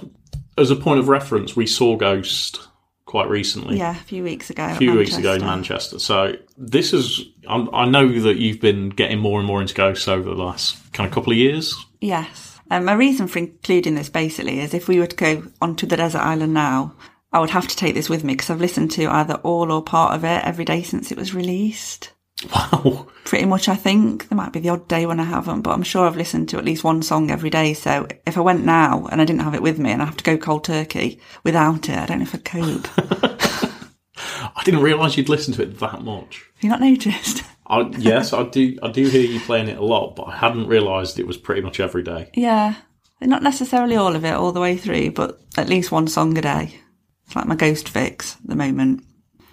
[0.59, 2.69] as a point of reference, we saw Ghost
[3.05, 3.79] quite recently.
[3.79, 4.67] Yeah, a few weeks ago.
[4.67, 5.99] a few weeks ago in Manchester.
[5.99, 10.09] So this is, I'm, I know that you've been getting more and more into Ghost
[10.09, 11.75] over the last kind of couple of years.
[12.01, 12.61] Yes.
[12.71, 15.97] Um, my reason for including this basically is if we were to go onto the
[15.97, 16.95] desert island now,
[17.33, 19.83] I would have to take this with me because I've listened to either all or
[19.83, 22.13] part of it every day since it was released.
[22.55, 23.09] Wow.
[23.25, 24.29] Pretty much, I think.
[24.29, 26.59] There might be the odd day when I haven't, but I'm sure I've listened to
[26.59, 27.75] at least one song every day.
[27.75, 30.17] So if I went now and I didn't have it with me and I have
[30.17, 32.89] to go cold turkey without it, I don't know if I'd cope.
[34.57, 36.47] I didn't realise you'd listened to it that much.
[36.55, 37.43] Have you not noticed?
[37.67, 38.79] I, yes, I do.
[38.83, 41.61] I do hear you playing it a lot, but I hadn't realised it was pretty
[41.61, 42.31] much every day.
[42.35, 42.77] Yeah.
[43.21, 46.41] Not necessarily all of it all the way through, but at least one song a
[46.41, 46.81] day.
[47.27, 49.05] It's like my ghost fix at the moment.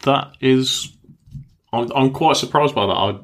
[0.03, 0.94] That is,
[1.75, 2.93] I'm, I'm quite surprised by that.
[2.93, 3.19] I,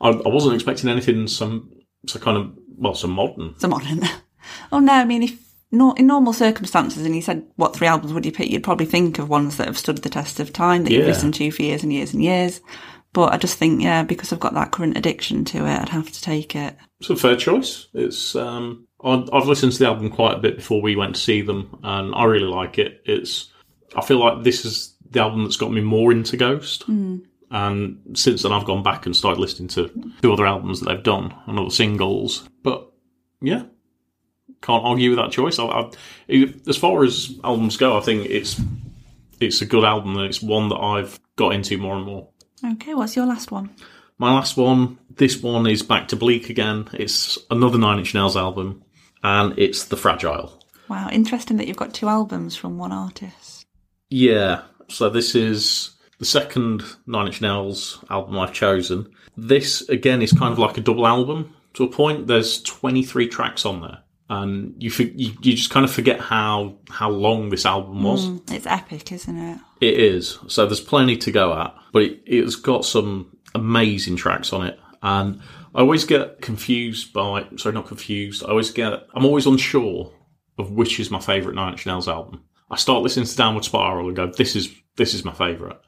[0.00, 1.70] I, I wasn't expecting anything some,
[2.06, 3.58] some kind of well, some modern.
[3.58, 4.02] Some modern.
[4.72, 5.38] oh no, I mean, if
[5.70, 8.86] not in normal circumstances, and you said what three albums would you pick, you'd probably
[8.86, 11.08] think of ones that have stood the test of time that you've Yeah.
[11.08, 12.60] listened to for years and years and years.
[13.12, 16.12] But I just think, yeah, because I've got that current addiction to it, I'd have
[16.12, 16.76] to take it.
[17.00, 17.88] It's a fair choice.
[17.94, 21.20] It's um, I, I've listened to the album quite a bit before we went to
[21.20, 23.02] see them, and I really like it.
[23.06, 23.50] It's
[23.96, 26.84] I feel like this is the album that's got me more into Ghost.
[27.50, 31.02] And since then, I've gone back and started listening to two other albums that they've
[31.02, 32.48] done and other singles.
[32.62, 32.90] But
[33.40, 33.64] yeah,
[34.60, 35.58] can't argue with that choice.
[35.58, 38.60] I, I, as far as albums go, I think it's
[39.40, 42.28] it's a good album and it's one that I've got into more and more.
[42.64, 43.70] Okay, what's your last one?
[44.18, 46.88] My last one, this one is back to Bleak again.
[46.92, 48.82] It's another Nine Inch Nails album,
[49.22, 50.60] and it's The Fragile.
[50.88, 53.64] Wow, interesting that you've got two albums from one artist.
[54.10, 59.08] Yeah, so this is the second Nine Inch Nails album I've chosen.
[59.36, 62.26] This, again, is kind of like a double album to a point.
[62.26, 63.98] There's 23 tracks on there.
[64.30, 68.26] And you, you you just kind of forget how how long this album was.
[68.26, 69.58] Mm, It's epic, isn't it?
[69.80, 70.38] It is.
[70.48, 74.78] So there's plenty to go at, but it, it's got some amazing tracks on it.
[75.02, 75.40] And
[75.74, 78.44] I always get confused by, sorry, not confused.
[78.44, 80.12] I always get, I'm always unsure
[80.58, 82.42] of which is my favourite Nine Inch Nails album.
[82.70, 85.78] I start listening to Downward Spiral and go, this is, this is my favourite.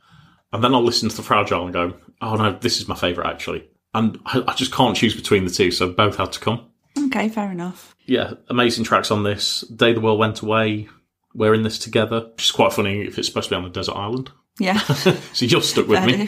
[0.52, 3.30] And then I'll listen to The Fragile and go, oh no, this is my favourite
[3.30, 3.68] actually.
[3.94, 6.66] And I, I just can't choose between the two, so both had to come.
[7.06, 7.94] Okay, fair enough.
[8.06, 9.60] Yeah, amazing tracks on this.
[9.62, 10.88] Day the World Went Away,
[11.34, 13.70] We're in This Together, which is quite funny if it's supposed to be on a
[13.70, 14.30] desert island.
[14.58, 14.78] Yeah.
[15.32, 16.26] So you're stuck with me.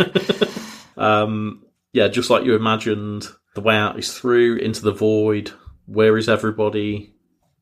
[0.96, 5.52] um, yeah, just like you imagined, the way out is through into the void.
[5.86, 7.14] Where is everybody?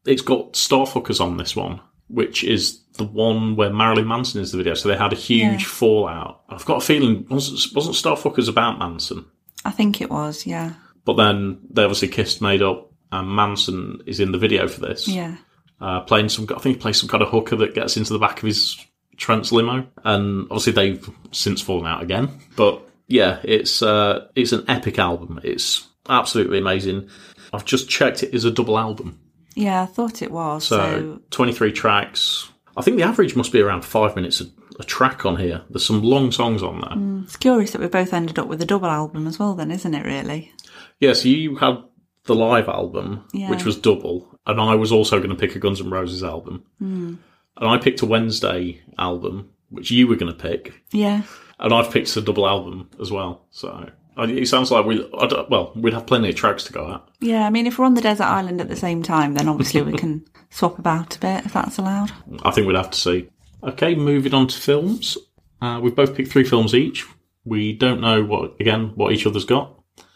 [0.07, 4.59] It's got Starfuckers on this one, which is the one where Marilyn Manson is the
[4.59, 4.75] video.
[4.75, 5.69] So they had a huge Yeah.
[5.69, 6.43] fallout.
[6.49, 9.25] I've got a feeling wasn't wasn't Starfuckers about Manson,
[9.65, 10.73] I think it was, yeah.
[11.05, 15.07] but then they obviously kissed, made up, and Manson is in the video for this.
[15.09, 15.37] Yeah.
[15.81, 16.47] uh, playing some.
[16.55, 18.77] I think he plays some kind of hooker that gets into the back of his
[19.17, 22.29] Trent's limo, and obviously they've since fallen out again.
[22.57, 25.41] But yeah, it's uh, it's an epic album.
[25.43, 27.09] It's absolutely amazing.
[27.53, 29.19] I've just checked; it is a double album,
[29.61, 30.65] Yeah, I thought it was.
[30.65, 32.49] so, So, twenty three tracks.
[32.77, 34.45] I think the average must be around five minutes a,
[34.79, 35.63] a track on here.
[35.69, 36.91] There's some long songs on there.
[36.91, 39.71] Mm, it's curious that we both ended up with a double album as well, then,
[39.71, 40.53] isn't it, really?
[41.01, 41.83] Yeah, so you had
[42.25, 43.51] the live album, Yeah.
[43.51, 46.65] which was double, and I was also going to pick a Guns N' Roses album,
[46.81, 47.19] mm.
[47.57, 50.73] and I picked a Wednesday album, which you were going to pick.
[50.93, 51.23] Yeah.
[51.59, 53.47] And I've picked a double album as well.
[53.51, 53.91] So
[54.25, 57.03] it sounds like we well we'd have plenty of tracks to go at.
[57.21, 59.83] Yeah, I mean, if we're on the desert island at the same time, then obviously
[59.83, 62.13] we can swap about a bit if that's allowed.
[62.43, 63.29] I think we'd have to see.
[63.63, 65.19] Okay, moving on to films.
[65.61, 67.07] Uh, we've both picked three films each.
[67.45, 69.75] We don't know what, again, what each other's got.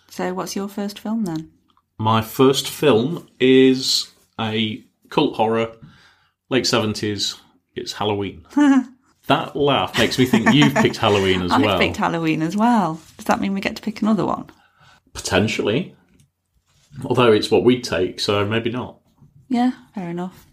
[0.08, 1.50] So, what's your first film then?
[1.98, 5.76] My first film is a cult horror,
[6.48, 7.38] late 70s.
[7.74, 8.46] It's Halloween.
[9.26, 11.68] that laugh makes me think you've picked Halloween as well.
[11.68, 13.00] I've picked Halloween as well.
[13.16, 14.50] Does that mean we get to pick another one?
[15.12, 15.94] Potentially.
[17.04, 18.98] Although it's what we take, so maybe not.
[19.48, 20.46] Yeah, fair enough.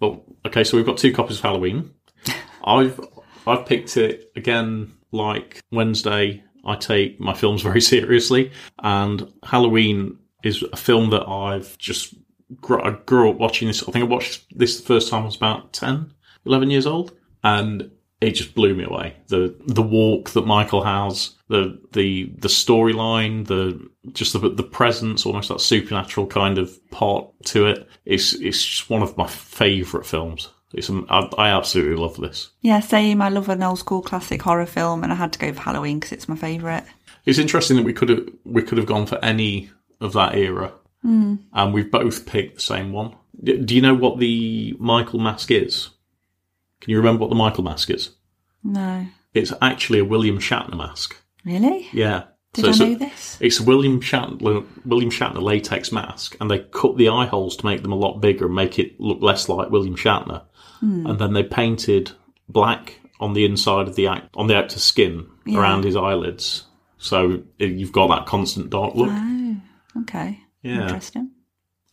[0.00, 1.90] Well, okay, so we've got two copies of Halloween.
[2.64, 3.00] I've
[3.46, 4.92] I've picked it again.
[5.14, 8.50] Like Wednesday, I take my films very seriously,
[8.82, 12.14] and Halloween is a film that I've just
[12.60, 13.82] gr- I grew up watching this.
[13.86, 16.12] I think I watched this the first time I was about 10,
[16.46, 17.12] 11 years old,
[17.44, 17.90] and
[18.22, 19.16] it just blew me away.
[19.28, 25.26] The the walk that Michael has, the the the storyline, the just the the presence,
[25.26, 27.88] almost that supernatural kind of part to it.
[28.04, 30.48] It's it's just one of my favourite films.
[30.72, 32.50] It's um, I, I absolutely love this.
[32.60, 33.20] Yeah, same.
[33.20, 35.98] I love an old school classic horror film, and I had to go for Halloween
[35.98, 36.84] because it's my favourite.
[37.26, 39.70] It's interesting that we could have we could have gone for any
[40.00, 40.72] of that era,
[41.04, 41.38] mm.
[41.52, 43.16] and we've both picked the same one.
[43.42, 45.88] Do you know what the Michael mask is?
[46.82, 48.10] Can you remember what the Michael mask is?
[48.62, 49.06] No.
[49.32, 51.16] It's actually a William Shatner mask.
[51.44, 51.88] Really?
[51.92, 52.24] Yeah.
[52.52, 53.38] Did it's I a- know this?
[53.40, 57.64] It's a William Shatner, William Shatner latex mask, and they cut the eye holes to
[57.66, 60.42] make them a lot bigger and make it look less like William Shatner.
[60.82, 62.10] And then they painted
[62.48, 65.60] black on the inside of the act on the actor's skin Yeah.
[65.60, 66.64] around his eyelids.
[66.98, 69.08] So uh, you've got that constant dark look.
[69.10, 69.56] Oh,
[70.00, 70.40] okay.
[70.62, 70.82] Yeah.
[70.82, 71.30] Interesting.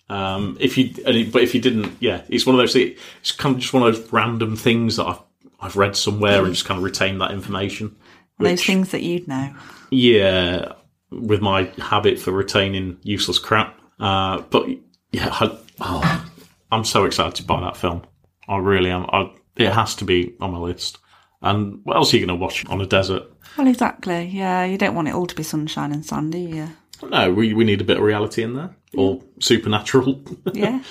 [0.09, 2.75] Um, if you, it, but if you didn't, yeah, it's one of those.
[2.75, 5.19] It's kind of just one of those random things that I've
[5.61, 7.95] I've read somewhere and just kind of retained that information.
[8.39, 9.53] Those things that you'd know.
[9.91, 10.73] Yeah,
[11.11, 13.77] with my habit for retaining useless crap.
[13.99, 14.67] Uh, but
[15.11, 16.31] yeah, I, oh,
[16.71, 18.03] I'm so excited by that film.
[18.47, 19.05] I really am.
[19.11, 20.99] I, it has to be on my list.
[21.41, 23.23] And what else are you going to watch on a desert?
[23.57, 24.25] Well, exactly.
[24.25, 26.69] Yeah, you don't want it all to be sunshine and sun, do you?
[27.03, 30.21] No, we, we need a bit of reality in there, or supernatural.
[30.53, 30.83] Yeah.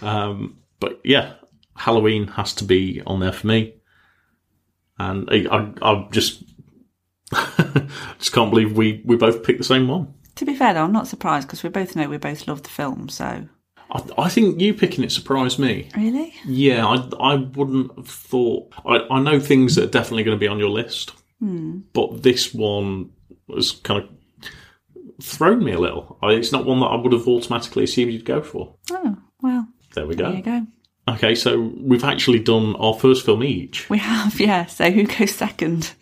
[0.00, 1.34] Um, but yeah,
[1.76, 3.74] Halloween has to be on there for me.
[4.98, 6.42] And I, I, I just,
[8.18, 10.12] just can't believe we, we both picked the same one.
[10.36, 12.68] to be fair, though, I'm not surprised because we both know we both love the
[12.68, 13.08] film.
[13.08, 13.46] So,
[13.90, 15.88] I, I think you picking it surprised me.
[15.96, 18.72] really, Yeah, I, I wouldn't have thought.
[18.84, 21.12] I, I know things that are definitely going to be on your list,
[21.92, 23.10] but this one
[23.48, 24.08] was kind of
[25.22, 26.18] thrown me a little.
[26.22, 28.74] It's not one that I would have automatically assumed you'd go for.
[28.90, 30.28] oh well, There we go.
[30.28, 30.66] there you go.
[31.08, 33.90] Okay, so we've actually done our first film each.
[33.90, 34.66] We have, yeah.
[34.66, 35.94] So who goes second?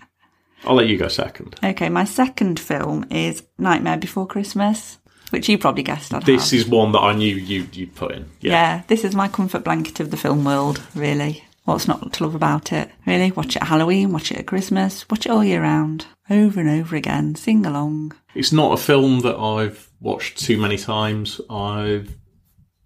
[0.64, 1.55] I'll let you go second.
[1.64, 4.99] Okay, my second film is Nightmare Before Christmas,
[5.31, 6.61] which you probably guessed I'd This have.
[6.61, 8.27] is one that I knew you you'd put in.
[8.41, 8.53] Yeah.
[8.53, 10.83] yeah, this is my comfort blanket of the film world.
[10.95, 11.43] Really,
[11.75, 12.91] what's not to love about it?
[13.07, 16.61] Really, watch it at Halloween, watch it at Christmas, watch it all year round, over
[16.61, 17.35] and over again.
[17.35, 18.12] Sing along.
[18.35, 21.41] It's not a film that I've watched too many times.
[21.51, 22.16] I've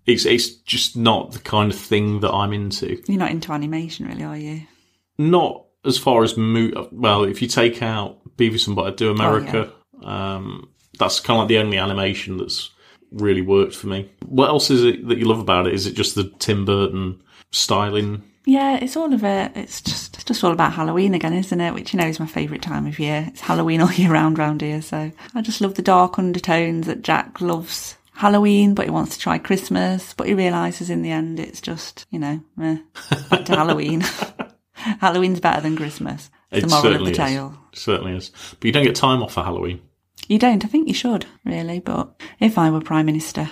[0.07, 3.03] it's it's just not the kind of thing that I'm into.
[3.07, 4.63] You're not into animation, really, are you?
[5.19, 9.71] not as far as mo- well if you take out beavis and butthead do america
[10.03, 10.69] um,
[10.99, 12.71] that's kind of like the only animation that's
[13.13, 15.95] really worked for me what else is it that you love about it is it
[15.95, 17.23] just the tim burton
[17.53, 19.53] styling Yeah, it's all of it.
[19.55, 21.73] It's just it's just all about Halloween again, isn't it?
[21.73, 23.25] Which you know is my favourite time of year.
[23.29, 27.03] It's Halloween all year round round here, so I just love the dark undertones that
[27.03, 31.41] Jack loves Halloween, but he wants to try Christmas, but he realises in the end
[31.41, 32.79] it's just, you know, eh,
[33.29, 34.03] back to Halloween.
[34.75, 36.31] Halloween's better than Christmas.
[36.51, 37.59] It's it the moral of the is tale.
[37.73, 39.81] It certainly is but you don't get time off for halloween
[40.29, 43.51] You don't, I think you should, really, but if I were Prime Minister.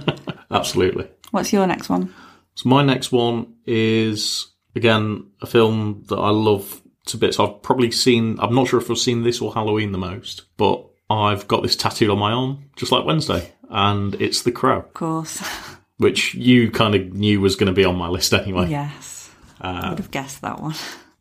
[0.50, 2.14] absolutely What's your next one?
[2.54, 4.46] So my next one is
[4.76, 8.90] again a film that i love to bits i've probably seen i'm not sure if
[8.90, 12.64] i've seen this or halloween the most but i've got this tattooed on my arm
[12.76, 15.42] just like wednesday and it's the crow Of course.
[15.98, 18.68] which you kind of knew was going to be on my list anyway.
[18.68, 19.30] yes.
[19.60, 20.74] Uh, I would have guessed that one.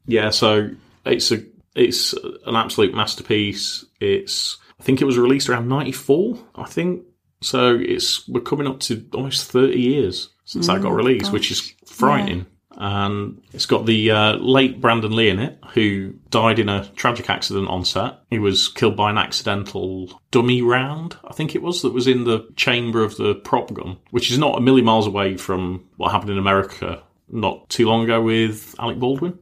[0.08, 0.72] Yeah, so
[1.06, 1.44] it's a
[1.76, 3.86] it's an absolute masterpiece.
[4.00, 7.04] It's I think it was released around '94, I think.
[7.42, 11.74] So it's we're coming up to almost 30 years since that got released, which is
[11.86, 12.46] frightening.
[12.76, 17.30] And it's got the uh, late Brandon Lee in it, who died in a tragic
[17.30, 18.20] accident on set.
[18.32, 22.24] He was killed by an accidental dummy round, I think it was, that was in
[22.24, 26.12] the chamber of the prop gun, which is not a million miles away from what
[26.12, 29.38] happened in America not too long ago with Alec Baldwin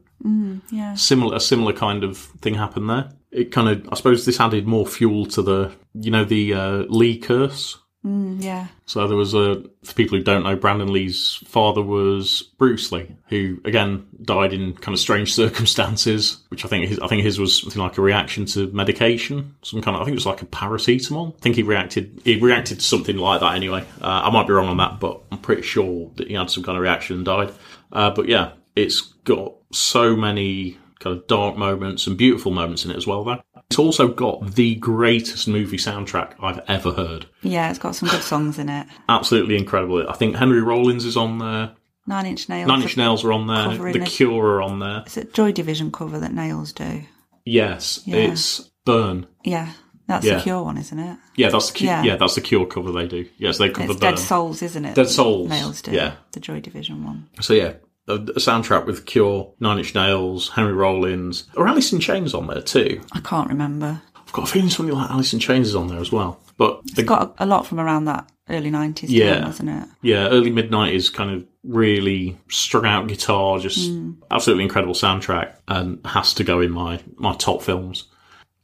[0.70, 0.94] Yeah.
[0.94, 3.10] similar a similar kind of thing happened there.
[3.30, 6.76] It kind of, I suppose, this added more fuel to the, you know, the uh,
[6.88, 7.78] Lee curse.
[8.04, 8.66] Mm, yeah.
[8.86, 13.14] So there was a, for people who don't know, Brandon Lee's father was Bruce Lee,
[13.28, 16.38] who again died in kind of strange circumstances.
[16.48, 19.82] Which I think his, I think his was something like a reaction to medication, some
[19.82, 21.34] kind of, I think it was like a paracetamol.
[21.36, 23.84] I think he reacted, he reacted to something like that anyway.
[24.00, 26.64] Uh, I might be wrong on that, but I'm pretty sure that he had some
[26.64, 27.52] kind of reaction and died.
[27.92, 32.90] Uh, but yeah, it's got so many kind of dark moments and beautiful moments in
[32.90, 33.24] it as well.
[33.24, 33.42] Though
[33.72, 38.22] it's also got the greatest movie soundtrack I've ever heard Yeah, it's got some good
[38.22, 38.86] songs in it.
[39.08, 40.08] absolutely incredible.
[40.08, 41.72] I think Henry Rollins is on there.
[42.06, 42.68] Nine Inch Nails.
[42.68, 43.92] Nine Inch Nails are on there.
[43.92, 44.00] The.
[44.04, 45.02] Cure are on there.
[45.06, 47.02] Is it Joy Division cover that Nails do?
[47.44, 48.16] Yes, Yeah.
[48.16, 49.26] it's Burn.
[49.44, 49.68] Yeah,
[50.08, 50.36] that's Yeah.
[50.36, 51.16] the Cure one, isn't it?
[51.36, 51.90] Yeah, that's the Cure.
[51.92, 52.02] Yeah.
[52.02, 52.16] Yeah.
[52.16, 53.26] that's the Cure cover they do.
[53.38, 54.14] Yes, they cover It's Burn.
[54.14, 54.94] Dead Souls, isn't it?
[54.96, 55.92] Dead Souls, Nails do.
[55.92, 56.14] yeah.
[56.32, 57.28] the Joy Division one.
[57.40, 57.74] So yeah,
[58.08, 62.46] a, a soundtrack with Cure, Nine Inch Nails, Henry Rollins, or Alice in Chains on
[62.46, 63.00] there too.
[63.12, 64.00] I can't remember.
[64.16, 66.40] I've got a feeling something like Alice in Chains is on there as well.
[66.56, 69.34] But the, got a, a lot from around that early nineties Yeah.
[69.34, 69.88] time, hasn't it?
[70.02, 74.12] yeah, early mid nineties kind of really strung out guitar, just Hmm.
[74.30, 78.04] absolutely incredible soundtrack, and has to go in my my top films.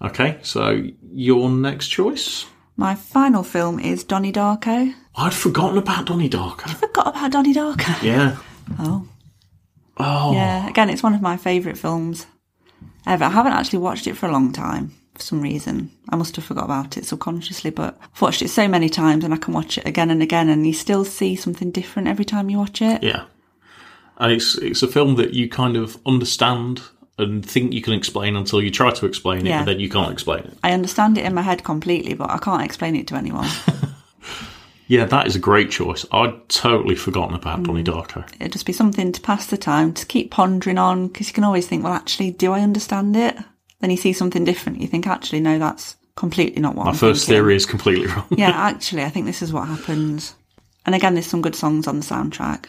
[0.02, 0.82] Okay, so
[1.12, 2.46] your next choice?
[2.76, 4.94] My final film is Donnie Darko.
[5.16, 6.68] I'd forgotten about Donnie Darko.
[6.70, 8.00] I forgot about Donnie Darko.
[8.02, 8.36] Yeah.
[8.78, 9.08] Oh,
[9.98, 10.68] Oh, yeah.
[10.68, 12.26] Again, it's one of my favourite films
[13.06, 13.24] ever.
[13.24, 15.90] I haven't actually watched it for a long time for some reason.
[16.08, 19.34] I must have forgot about it subconsciously, but I've watched it so many times and
[19.34, 22.48] I can watch it again and again, and you still see something different every time
[22.50, 23.02] you watch it.
[23.02, 23.24] yeah.
[24.18, 26.82] and it's it's a film that you kind of understand
[27.18, 29.58] and think you can explain until you try to explain it, Yeah.
[29.60, 30.56] and then you can't explain it.
[30.62, 33.48] I understand it in my head completely, but I can't explain it to anyone.
[34.88, 36.04] Yeah, that is a great choice.
[36.10, 37.92] I'd totally forgotten about Donnie mm.
[37.92, 38.26] Darko.
[38.40, 41.44] It'd just be something to pass the time, to keep pondering on, because you can
[41.44, 43.36] always think, well, actually, do I understand it?
[43.80, 44.80] Then you see something different.
[44.80, 47.42] You think, actually, no, that's completely not what My I'm first thinking.
[47.42, 48.26] theory is completely wrong.
[48.30, 50.34] Yeah, actually, I think this is what happens.
[50.86, 52.64] And again, there's some good songs on the soundtrack.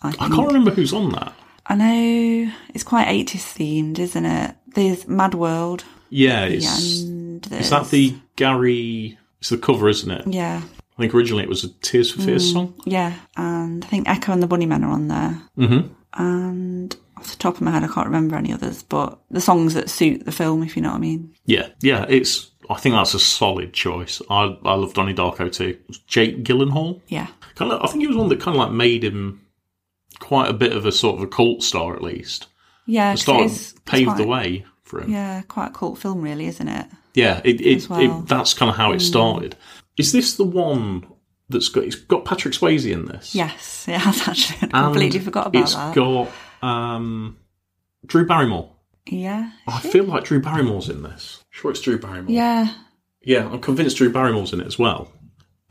[0.00, 1.34] I I can't remember who's on that.
[1.66, 4.54] I know it's quite 80s themed, isn't it?
[4.74, 5.84] There's Mad World.
[6.10, 9.18] Yeah, it's And is that the Gary?
[9.40, 10.26] It's the cover, isn't it?
[10.26, 10.62] Yeah,
[10.96, 12.74] I think originally it was a Tears for Fears song.
[12.84, 13.14] yeah.
[13.36, 15.42] And I think Echo and the Bunnymen are on there.
[15.58, 15.92] Mm-hmm.
[16.22, 19.74] And off the top of my head, I can't remember any others, but the songs
[19.74, 21.34] that suit the film, if you know what I mean.
[21.46, 22.06] Yeah, yeah.
[22.08, 22.50] It's.
[22.70, 24.22] I think that's a solid choice.
[24.30, 25.76] I I love Donnie Darko too.
[26.06, 27.00] Jake Gyllenhaal.
[27.08, 27.26] Yeah.
[27.56, 27.82] Kind of.
[27.82, 29.40] I think he was one that kind of like made him
[30.20, 32.46] quite a bit of a sort of a cult star, at least.
[32.86, 35.10] Yeah, The 'cause star it is- paved quite- the way for him.
[35.10, 36.86] Yeah, quite a cult film, really, isn't it?
[37.14, 38.00] Yeah, it, it, well.
[38.00, 38.22] Mm.
[38.22, 39.56] it that's kind of how it started.
[39.96, 41.06] Is this the one
[41.48, 41.84] that's got?
[41.84, 43.34] It's got Patrick Swayze in this.
[43.34, 44.70] Yes, it has actually.
[44.72, 45.88] I completely forgot about It's that.
[45.88, 47.38] It's got um,
[48.06, 48.72] Drew Barrymore.
[49.06, 49.52] yeah.
[49.68, 51.42] I feel like Drew Barrymore's in this.
[51.50, 52.30] Sure, it's Drew Barrymore.
[52.34, 52.72] Yeah.
[53.22, 53.48] yeah.
[53.48, 55.12] I'm convinced Drew Barrymore's in it as well.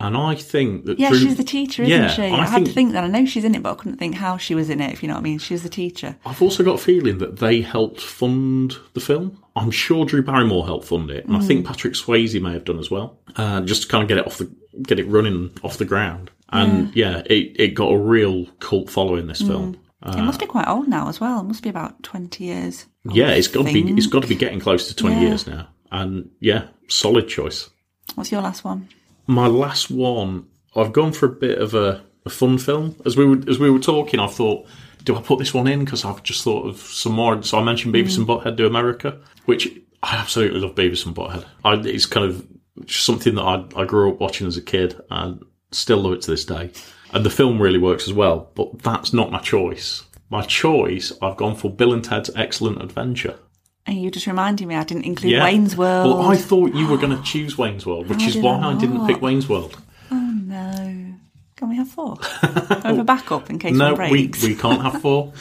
[0.06, 2.24] And I think that Yeah, she's the teacher, isn't Yeah, she?
[2.24, 3.04] I I, had think- to think that.
[3.04, 5.02] I know she's in it, but I couldn't think how she was in it, if
[5.02, 5.40] you know what I mean.
[5.40, 6.16] She was the teacher.
[6.26, 9.38] I've also got a feeling that they helped fund the film.
[9.56, 11.48] I'm sure Drew Barrymore helped fund it, and I Mm.
[11.48, 14.28] think Patrick Swayze may have done as well, uh, just to kind of get it
[14.28, 14.50] off the
[14.82, 16.32] get it running off the ground.
[16.50, 19.78] And yeah, it, it got a real cult following this film.
[20.06, 21.40] it must be quite old now as well.
[21.40, 22.88] It must be about 20 years.
[23.10, 25.22] I Yeah, it's got to be it's got to be getting close to 20 Yeah.
[25.30, 25.68] years now.
[25.92, 27.70] And yeah, solid choice.
[28.16, 28.90] What's your last one?
[29.28, 32.96] My last one, I've gone for a bit of a, a fun film.
[33.06, 34.68] As we were as we were talking, I thought,
[35.04, 35.84] do I put this one in?
[35.84, 37.42] Because I've just thought of some more.
[37.44, 38.04] So I mentioned mm.
[38.04, 39.70] Beavis and Butthead Do America, which
[40.02, 40.76] I absolutely love.
[40.76, 41.46] Beavis and Butthead.
[41.64, 42.46] I, it's kind of
[42.88, 46.32] something that I, I grew up watching as a kid and still love it to
[46.32, 46.72] this day.
[47.14, 48.52] And the film really works as well.
[48.56, 50.04] But that's not my choice.
[50.30, 53.36] My choice, I've gone for Bill and Ted's Excellent Adventure.
[53.86, 55.44] And you just reminded me I didn't include Yeah.
[55.44, 56.18] Wayne's World.
[56.20, 58.78] Well, I thought you were going to choose Wayne's World, which is why I I
[58.78, 59.78] didn't pick Wayne's World.
[60.12, 60.16] Oh
[60.46, 61.14] no.
[61.56, 62.18] Can we have four?
[62.42, 64.44] I have a backup in case No, one we, breaks.
[64.44, 65.34] we can't have four.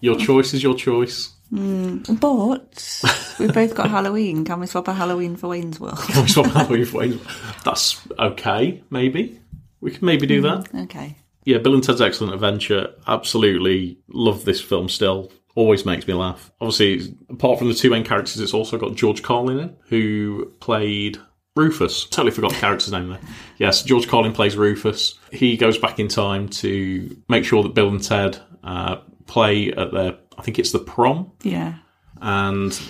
[0.00, 1.34] Your choice is your choice.
[1.50, 3.02] Hmm, but
[3.38, 4.44] we've both got Halloween.
[4.44, 5.98] Can we swap a Halloween for Wayne's World?
[5.98, 7.36] Can we swap Halloween for Wayne's World?
[7.64, 9.40] That's okay, maybe.
[9.80, 10.68] We can maybe do that.
[10.84, 11.16] okay.
[11.44, 12.94] Yeah, Bill and Ted's Excellent Adventure.
[13.06, 15.32] Absolutely love this film still.
[15.54, 16.52] Always makes me laugh.
[16.60, 21.18] Obviously, apart from the two main characters, it's also got George Carlin in, who played
[21.56, 22.04] Rufus.
[22.06, 23.20] Totally forgot the character's name there.
[23.58, 25.18] Yes, George Carlin plays Rufus.
[25.32, 28.96] He goes back in time to make sure that Bill and Ted uh,
[29.26, 31.32] play at their, I think it's the prom.
[31.42, 31.74] Yeah.
[32.20, 32.80] and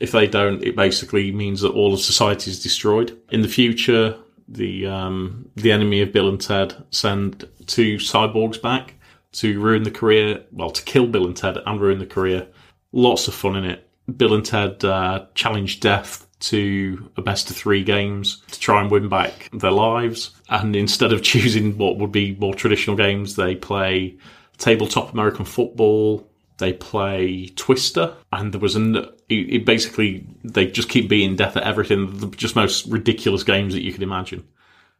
[0.00, 3.18] if they don't, it basically means that all of society is destroyed.
[3.30, 4.16] In the future,
[4.46, 8.94] the um, the enemy of Bill and Ted send two cyborgs back
[9.38, 12.46] to ruin the career, well, to kill Bill and Ted and ruin the career.
[12.92, 13.88] Lots of fun in it.
[14.16, 18.90] Bill and Ted uh, challenge death to a best of three games to try and
[18.90, 20.30] win back their lives.
[20.48, 24.16] And instead of choosing what would be more traditional games, they play
[24.56, 26.28] tabletop American football,
[26.58, 28.96] they play Twister, and there was an.
[29.28, 32.18] It, it basically they just keep beating death at everything.
[32.18, 34.46] The just most ridiculous games that you could imagine.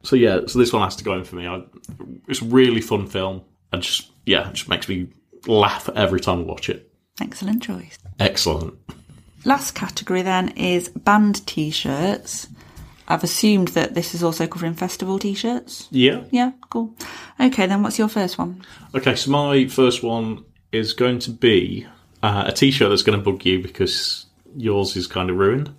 [0.03, 1.45] So yeah, so this one has to go in for me.
[1.45, 1.61] I,
[2.29, 5.07] it's a really fun film, and just yeah, it just makes me
[5.47, 6.91] laugh every time I watch it.
[7.21, 7.97] Excellent choice.
[8.19, 8.75] Excellent.
[9.45, 12.47] Last category then is band t shirts.
[13.07, 15.87] I've assumed that this is also covering festival t shirts.
[15.91, 16.23] Yeah.
[16.31, 16.93] Yeah, cool.
[17.39, 18.63] Okay, then what's your first one?
[18.93, 21.87] Okay, so my first one is going to be
[22.21, 25.73] uh, a T-shirt that's going to bug you because yours is kind of ruined.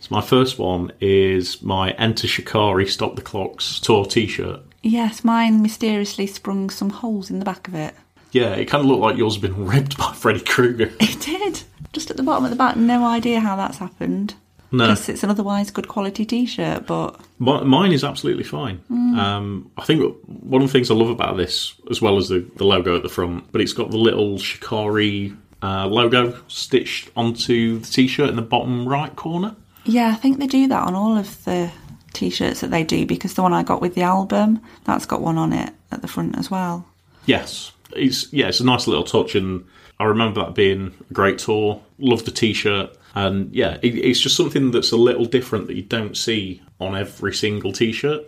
[0.00, 4.60] So my first one is my Enter Shikari Stop the Clocks tour T-shirt.
[4.84, 7.94] Yes, mine mysteriously sprung some holes in the back of it.
[8.32, 10.92] Yeah, it kind of looked like yours had been ripped by Freddy Krueger.
[11.00, 11.62] It did.
[11.92, 14.34] Just at the bottom at the back, no idea how that's happened.
[14.72, 18.80] No, Because it's an otherwise good quality t shirt, but mi- mine is absolutely fine.
[18.90, 22.40] Um, I think one of the things I love about this, as well as the,
[22.56, 25.32] the logo at the front, but it's got the little Shikari
[25.62, 29.54] uh, logo stitched onto the T-shirt in the bottom right corner.
[29.84, 31.70] yeah, I think they do that on all of the
[32.14, 35.20] t shirts that they do because the one I got with the album, that's got
[35.20, 36.86] one on it at the front as well.
[37.26, 39.64] Yes, it's yeah, it's a nice little touch, and
[39.98, 41.82] I remember that being a great tour.
[41.98, 45.82] Love the T-shirt, and yeah, it, it's just something that's a little different that you
[45.82, 48.24] don't see on every single T-shirt.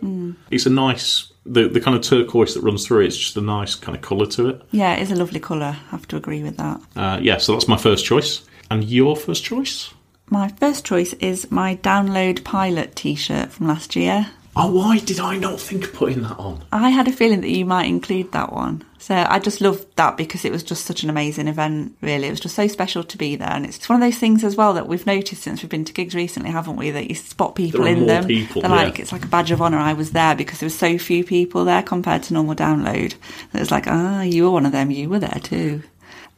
[0.51, 3.41] It's a nice the the kind of turquoise that runs through it, it's just a
[3.41, 4.61] nice kind of colour to it.
[4.71, 5.77] Yeah, it is a lovely colour.
[5.77, 6.81] I have to agree with that.
[6.95, 8.43] Uh, yeah, so that's my first choice.
[8.69, 9.93] And your first choice?
[10.29, 14.27] My first choice is my download pilot T-shirt from last year.
[14.59, 16.63] Oh, why did I not think of putting that on?
[16.71, 18.83] I had a feeling that you might include that one.
[18.97, 22.27] So I just loved that because it was just such an amazing event, really.
[22.27, 23.51] It was just so special to be there.
[23.51, 25.93] And it's one of those things as well that we've noticed since we've been to
[25.93, 26.89] gigs recently, haven't we?
[26.89, 28.25] That you spot people in more them.
[28.25, 28.77] people, They're yeah.
[28.77, 31.23] like, it's like a badge of honour I was there because there were so few
[31.23, 33.13] people there compared to normal download.
[33.53, 35.83] That it's like, ah, you were one of them, you were there too.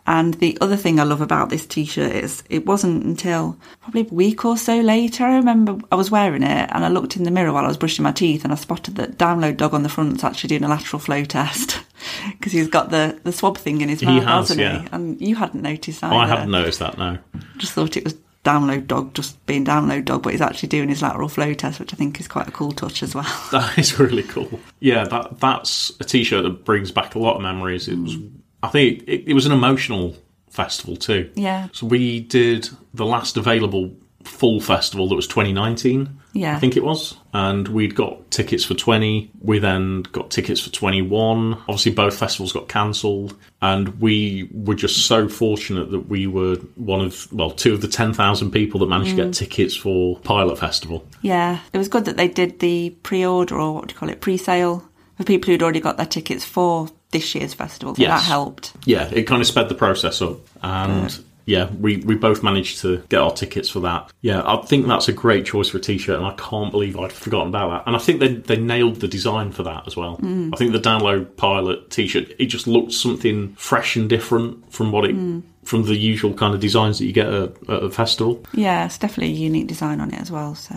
[0.10, 4.06] And the other thing I love about this t-shirt is it wasn't until probably a
[4.06, 5.24] week or so later.
[5.24, 7.78] I remember I was wearing it and I looked in the mirror while I was
[7.78, 10.68] brushing my teeth and I spotted that download dog on the front's actually doing a
[10.68, 11.80] lateral flow test
[12.32, 14.82] because he's got the, the swab thing in his mouth, has, hasn't yeah.
[14.82, 14.88] he?
[14.92, 16.12] And you hadn't noticed that.
[16.12, 17.20] Oh, I haven't noticed that now.
[17.58, 21.04] Just thought it was download dog just being download dog, but he's actually doing his
[21.04, 23.32] lateral flow test, which I think is quite a cool touch as well.
[23.52, 24.60] That is really cool.
[24.80, 27.88] Yeah, that that's a t-shirt that brings back a lot of memories.
[27.88, 28.16] It was,
[28.62, 30.16] I think, it, it was an emotional
[30.50, 31.30] festival too.
[31.36, 31.70] Yeah.
[31.72, 36.18] So we did the last available full festival that was 2019.
[36.34, 36.56] Yeah.
[36.56, 39.32] I think it was, and we'd got tickets for 20.
[39.42, 41.54] We then got tickets for 21.
[41.54, 47.02] Obviously, both festivals got cancelled, and we were just so fortunate that we were one
[47.02, 49.36] of well, two of the 10,000 people that managed to get mm.
[49.36, 51.08] tickets for Pilot Festival.
[51.22, 54.22] Yeah, it was good that they did the pre-order or what do you call it,
[54.22, 54.88] pre-sale
[55.18, 57.96] for people who'd already got their tickets for this year's festival.
[57.96, 58.22] So Yes.
[58.22, 58.74] that helped.
[58.86, 60.38] yeah, it kind of sped the process up.
[60.62, 64.12] And yeah, we, we both managed to get our tickets for that.
[64.22, 66.96] Yeah, I think that's a great choice for a t shirt, and I can't believe
[67.00, 67.88] I'd forgotten about that.
[67.88, 70.18] And I think they, they nailed the design for that as well.
[70.18, 70.52] Mm.
[70.54, 74.92] I think the Download Pilot t shirt, it just looked something fresh and different from
[74.92, 75.16] what it.
[75.16, 75.44] Mm.
[75.66, 78.44] From the usual kind of designs that you get at, at a festival.
[78.54, 80.56] Yeah, it's definitely a unique design on it as well.
[80.56, 80.74] So,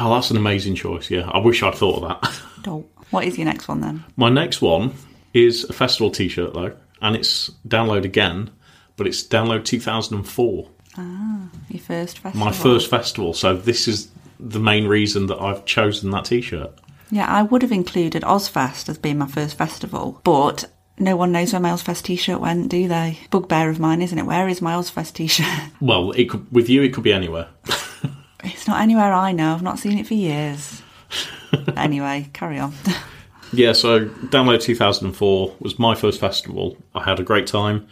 [0.00, 1.08] Oh, that's an amazing choice.
[1.08, 2.40] Yeah, I wish I'd thought of that.
[2.64, 2.90] dope.
[3.10, 4.02] What is your next one then?
[4.16, 4.92] My next one
[5.44, 8.50] is a festival t shirt, though, and it's Download again,
[8.96, 10.68] but it's Download 2004.
[10.96, 12.46] Ah, Your first festival?
[12.46, 13.32] my first festival.
[13.34, 14.08] So this is
[14.40, 16.72] the main reason that I've chosen that T-shirt.
[17.10, 20.64] Yeah, I would have included Ozzfest as being my first festival, but
[20.98, 23.18] no one knows where my Ozzfest t-shirt went, do they?
[23.30, 24.26] Bugbear of mine, isn't it?
[24.26, 25.46] Where is my Ozzfest t-shirt?
[25.80, 27.48] Well, it could, with you, it could be anywhere.
[28.44, 29.54] it's not anywhere I know.
[29.54, 30.82] I've not seen it for years.
[31.76, 32.72] anyway, carry on.
[33.52, 33.72] yeah.
[33.72, 36.76] So Download 2004 was my first festival.
[36.94, 37.86] I had a great time,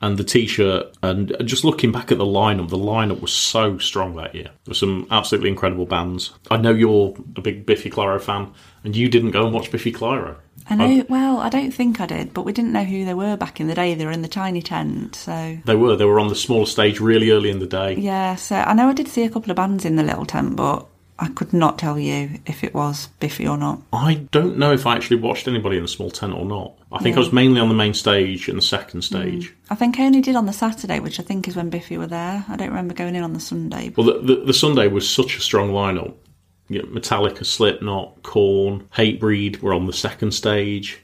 [0.00, 0.96] and the T-shirt.
[1.02, 4.44] And just looking back at the lineup, the lineup was so strong that year.
[4.44, 6.32] There were some absolutely incredible bands.
[6.50, 8.52] I know you're a big Biffy Clyro fan,
[8.84, 10.36] and you didn't go and watch Biffy Clyro.
[10.70, 11.04] I know.
[11.08, 13.66] Well, I don't think I did, but we didn't know who they were back in
[13.66, 13.94] the day.
[13.94, 15.96] They were in the tiny tent, so They were.
[15.96, 17.96] They were on the smaller stage really early in the day.
[17.96, 18.36] yeah.
[18.36, 20.86] So I know I did see a couple of bands in the little tent, but
[21.22, 23.80] I could not tell you if it was Biffy or not.
[23.92, 26.72] I don't know if I actually watched anybody in the small tent or not.
[26.90, 29.14] I think I was mainly on the main stage and the second hmm.
[29.14, 29.54] stage.
[29.70, 32.08] I think I only did on the Saturday, which I think is when Biffy were
[32.08, 32.44] there.
[32.48, 33.92] I don't remember going in on the Sunday.
[33.96, 36.12] Well, the, the, the Sunday was such a strong lineup.
[36.68, 40.98] You know, Metallica, Slipknot, Korn, Hatebreed were on the second stage.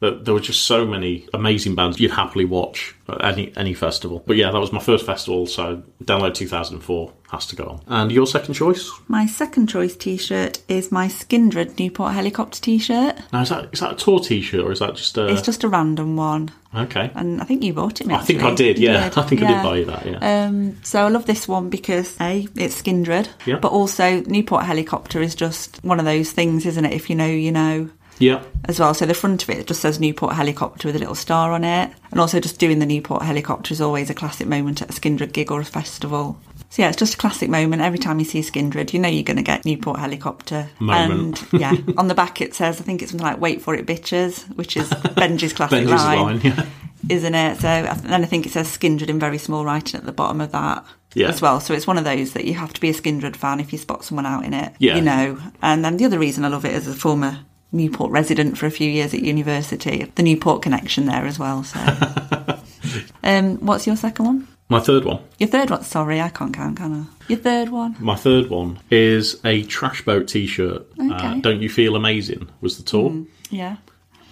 [0.00, 4.22] But there were just so many amazing bands you'd happily watch at any any festival.
[4.26, 7.80] But yeah, that was my first festival, so Download 2004 has to go on.
[7.86, 8.90] And your second choice?
[9.08, 13.18] My second choice T-shirt is my Skindred Newport helicopter T-shirt.
[13.32, 15.28] Now is that is that a tour T-shirt or is that just a?
[15.28, 17.10] It's just a random one, okay.
[17.14, 18.06] and I think you bought it.
[18.06, 18.78] Me, I think I did.
[18.78, 20.06] Yeah, You I think I did buy you that.
[20.06, 20.44] Yeah.
[20.46, 23.58] Um, so I love this one because a it's Skindred, Yeah.
[23.58, 26.94] but also Newport helicopter is just one of those things, isn't it?
[26.94, 27.90] If you know, you know.
[28.20, 28.42] Yeah.
[28.66, 31.50] As well, so the front of it just says Newport helicopter with a little star
[31.52, 34.90] on it, and also just doing the Newport helicopter is always a classic moment at
[34.90, 36.38] a Skindred gig or a festival.
[36.68, 37.82] So yeah, it's just a classic moment.
[37.82, 40.68] Every time you see Skindred, you know you're going to get Newport helicopter.
[40.78, 41.42] Moment.
[41.52, 43.86] And yeah, on the back it says, I think it's something like "Wait for it,
[43.86, 46.40] bitches," which is Benji's classic Benji's line.
[46.44, 46.66] Yeah.
[47.08, 47.60] isn't it?
[47.60, 50.40] So and then I think it says Skindred in very small writing at the bottom
[50.40, 51.28] of that Yeah.
[51.30, 51.58] as well.
[51.58, 53.78] So it's one of those that you have to be a Skindred fan if you
[53.78, 54.94] spot someone out in it, Yeah.
[54.96, 55.38] you know.
[55.62, 57.40] And then the other reason I love it as a former
[57.72, 61.62] Newport resident for a few years at university, the Newport connection there as well.
[61.64, 61.78] So,
[63.22, 64.48] um, what's your second one?
[64.68, 65.22] My third one.
[65.38, 65.82] Your third one?
[65.82, 67.24] Sorry, I can't count, can I?
[67.28, 67.96] Your third one?
[67.98, 70.86] My third one is a Trash Boat T-shirt.
[70.98, 71.40] Uh, Okay.
[71.40, 72.48] Don't you feel amazing?
[72.60, 73.76] Was the tour, Yeah.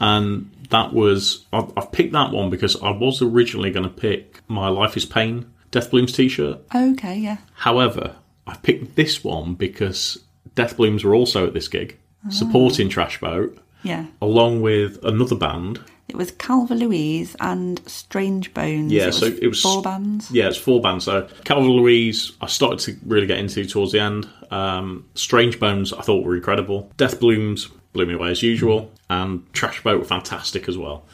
[0.01, 4.41] and that was I've, I've picked that one because I was originally going to pick
[4.49, 6.61] my Life Is Pain Death Blooms T-shirt.
[6.75, 7.19] Okay.
[7.19, 7.39] Yeah.
[7.55, 8.17] However,
[8.47, 10.19] I've picked this one because
[10.55, 11.99] Death Blooms were also at this gig
[12.31, 14.07] supporting Trash Boat, Yeah.
[14.21, 15.81] along with another band.
[16.09, 18.91] It was Calva Louise and Strange Bones.
[18.91, 20.31] Yeah, It so it was four bands.
[20.31, 21.05] Yeah, it's four bands.
[21.05, 24.27] So Calva Louise, I started to really get into towards the end.
[24.51, 26.91] Um, Strange Bones, I thought were incredible.
[26.97, 28.91] Death Blooms, blew me away as usual.
[29.11, 31.05] And Trash Boat were fantastic as well.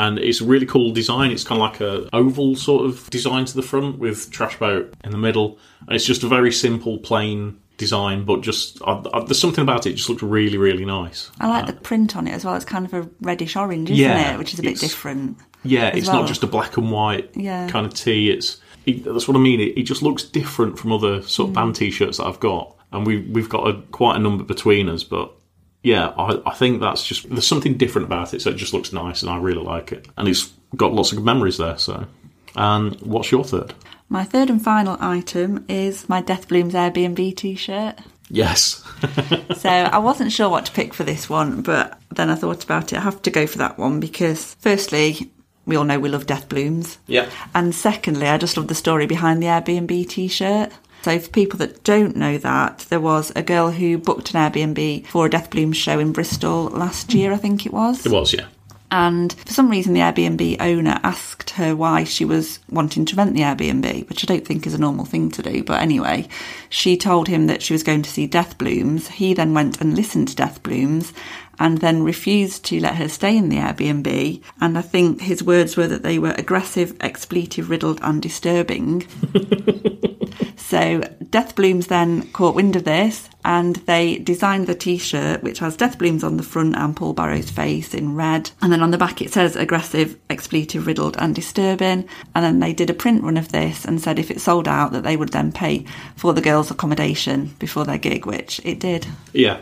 [0.00, 1.30] And it's a really cool design.
[1.30, 4.94] It's kind of like a oval sort of design to the front with Trash Boat
[5.04, 8.24] in the middle, and it's just a very simple, plain design.
[8.24, 9.90] But just uh, uh, there's something about it.
[9.90, 11.30] it just looked really, really nice.
[11.40, 12.54] I like the print on it as well.
[12.54, 14.38] It's kind of a reddish orange, isn't Yeah, it?
[14.38, 15.38] Which is a bit different.
[15.64, 16.20] Yeah, it's well.
[16.20, 17.68] not just a black and white Yeah.
[17.68, 18.30] kind of tee.
[18.30, 19.60] It's it, that's what I mean.
[19.60, 21.50] It, it just looks different from other sort Mm.
[21.50, 24.88] of band t-shirts that I've got, and we we've got a, quite a number between
[24.88, 25.02] us.
[25.04, 25.30] But
[25.82, 28.92] yeah, I, I think that's just there's something different about it, so it just looks
[28.92, 31.76] nice, and I really like it, and it's got lots of good memories there.
[31.76, 32.06] So,
[32.56, 33.74] and what's your third?
[34.12, 37.96] My third and final item is my Death Blooms Airbnb t-shirt.
[38.28, 38.82] Yes,
[39.56, 42.92] So I wasn't sure what to pick for this one, but then I thought about
[42.92, 42.98] it.
[42.98, 45.30] I have to go for that one because, firstly,
[45.64, 46.98] we all know we love Death Blooms.
[47.06, 47.30] Yeah.
[47.54, 50.72] And secondly, I just love the story behind the Airbnb t shirt.
[51.02, 55.06] So, for people that don't know that, there was a girl who booked an Airbnb
[55.06, 57.18] for a Death Blooms show in Bristol last hmm.
[57.18, 58.04] year, I think it was.
[58.04, 58.32] it was.
[58.32, 58.46] Yeah,
[58.92, 63.34] And for some reason, the Airbnb owner asked her why she was wanting to rent
[63.34, 65.62] the Airbnb, which I don't think is a normal thing to do.
[65.62, 66.28] But anyway,
[66.68, 69.08] she told him that she was going to see Death Blooms.
[69.08, 71.12] He then went and listened to Death Blooms
[71.60, 74.42] and then refused to let her stay in the Airbnb.
[74.60, 79.06] And I think his words were that they were aggressive, expletive riddled, and disturbing.
[80.56, 85.76] So Death Blooms then caught wind of this and they designed the t-shirt which has
[85.76, 88.98] Death Blooms on the front and Paul Barrow's face in red and then on the
[88.98, 93.36] back it says aggressive, expletive, riddled and disturbing and then they did a print run
[93.36, 95.84] of this and said if it sold out that they would then pay
[96.16, 99.06] for the girls' accommodation before their gig which it did.
[99.32, 99.60] yeah.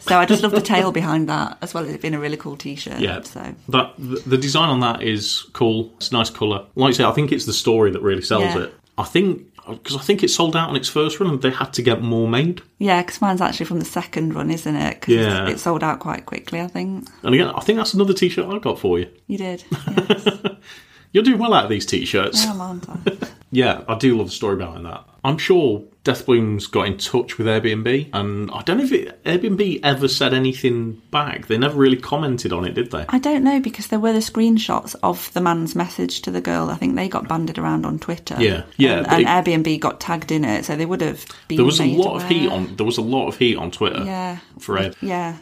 [0.00, 2.38] So I just love the tale behind that as well as it being a really
[2.38, 3.00] cool t-shirt.
[3.00, 5.92] Yeah, So that the, the design on that is cool.
[5.98, 6.64] It's a nice colour.
[6.74, 8.62] Like I say, I think it's the story that really sells Yeah.
[8.62, 8.74] it.
[8.96, 11.50] I think Uh, because I think it sold out on its first run, and they
[11.50, 12.60] had to get more made.
[12.78, 15.00] yeah, because mine's actually from the second run, isn't it?
[15.00, 15.48] 'Cause Yeah.
[15.48, 17.08] it sold out quite quickly, I think.
[17.22, 19.08] And again, I think that's another T-shirt I got for you.
[19.26, 19.64] You did.
[19.96, 20.28] Yes.
[21.12, 22.44] You're doing well out of these T-shirts.
[22.44, 22.88] I am, aren't
[23.52, 25.04] Yeah, I do love the story behind that.
[25.24, 29.24] I'm sure Death Blooms got in touch with Airbnb, and I don't know if it,
[29.24, 31.46] Airbnb ever said anything back.
[31.46, 33.06] They never really commented on it, did they?
[33.08, 36.70] I don't know because there were the screenshots of the man's message to the girl.
[36.70, 38.36] I think they got banded around on Twitter.
[38.38, 38.64] Yeah.
[38.76, 41.56] Yeah, and, and Airbnb got tagged in it, so they would have been.
[41.56, 42.76] There was a lot of heat on.
[42.76, 44.38] There was a lot of heat on Twitter Yeah.
[44.58, 45.38] for Ed, Yeah,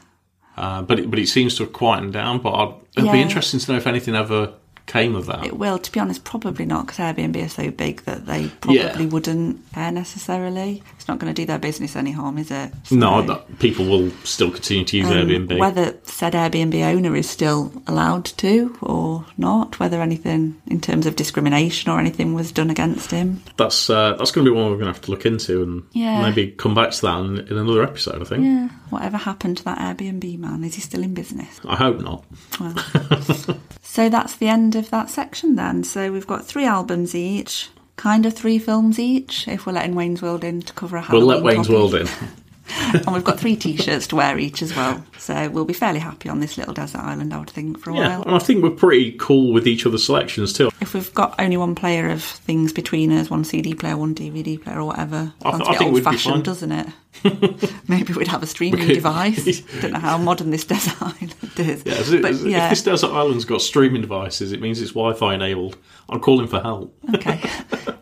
[0.57, 2.39] uh, but it, but it seems to have quietened down.
[2.39, 4.53] But I'd, it'll be interesting to know if anything ever
[4.87, 5.45] came of that.
[5.45, 5.78] it will.
[5.78, 9.03] To be honest, probably not because Airbnb are so big that they probably Yeah.
[9.07, 10.83] wouldn't care necessarily.
[10.97, 12.72] It's not going to do their business any harm, is it?
[12.85, 15.59] So- no, people will still continue to use Um, Airbnb.
[15.59, 21.16] Whether said Airbnb owner is still allowed to or not, whether anything in terms of
[21.16, 23.41] discrimination or anything was done against him.
[23.57, 25.83] that's uh, that's going to be one we're going to have to look into and
[25.93, 26.22] Yeah.
[26.22, 28.20] maybe come back to that in, in another episode.
[28.20, 28.45] I think.
[28.45, 28.68] Yeah.
[28.93, 30.62] Whatever happened to that Airbnb man?
[30.64, 31.59] Is he still in business?
[31.66, 32.26] I hope not.
[32.61, 32.76] Well.
[33.82, 35.82] so that's the end of that section then.
[35.82, 40.20] So we've got three albums each, kind of three films each, if we're letting Wayne's
[40.20, 41.68] World in to cover a We'll Halloween let Wayne's.
[41.70, 42.07] World in.
[42.93, 45.03] and we've got three t-shirts to wear each as well.
[45.22, 47.94] So we'll be fairly happy on this little desert island, I would think, for a
[47.94, 48.22] Yeah, while.
[48.24, 50.68] and I think we're pretty cool with each other's selections too.
[50.80, 54.60] If we've got only one player of things between us, one CD player, one DVD
[54.60, 56.88] player, or whatever, I th- sounds I a bit think we'd be old-fashioned, doesn't it?
[57.88, 59.60] Maybe we'd have a streaming device.
[59.80, 61.84] Don't know how modern this desert island is.
[61.86, 65.34] Yeah, it- but yeah, If this desert island's got streaming devices, it means it's Wi-Fi
[65.34, 65.76] enabled.
[66.08, 66.94] I'm calling for help.
[67.14, 67.36] okay,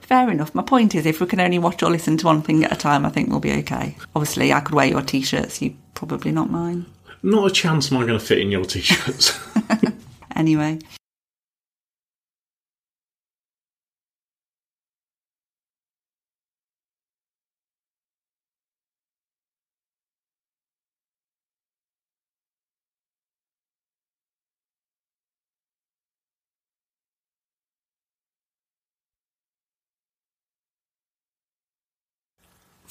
[0.00, 0.54] fair enough.
[0.54, 2.76] My point is, if we can only watch or listen to one thing at a
[2.76, 3.94] time, I think we'll be okay.
[4.16, 5.60] Obviously, I could wear your t-shirts.
[5.60, 6.86] You probably not mine.
[7.22, 9.38] Not a chance am I going to fit in your t-shirts.
[10.36, 10.78] Anyway,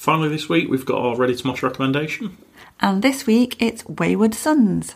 [0.00, 2.38] Finally, this week we've got our ready to mosh recommendation.
[2.80, 4.94] And this week it's Wayward Sons.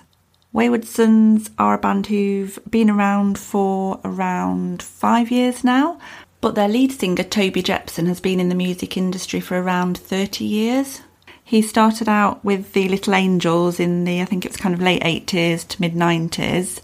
[0.50, 5.98] Wayward Sons are a band who've been around for around five years now,
[6.40, 10.42] but their lead singer Toby Jepson has been in the music industry for around 30
[10.42, 11.02] years.
[11.44, 14.80] He started out with the Little Angels in the, I think it was kind of
[14.80, 16.80] late 80s to mid 90s.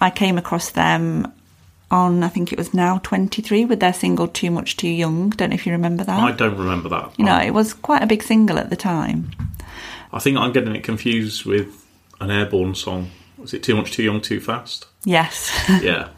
[0.00, 1.32] I came across them
[1.94, 5.30] on, I think it was now 23 with their single Too Much Too Young.
[5.30, 6.18] Don't know if you remember that.
[6.18, 7.12] I don't remember that.
[7.18, 9.30] you know, it was quite a big single at the time.
[10.12, 11.86] I think I'm getting it confused with
[12.20, 13.10] an Airbourne song.
[13.38, 14.86] Was it too much, too young, too fast?
[15.04, 15.50] Yes.
[15.82, 16.08] Yeah.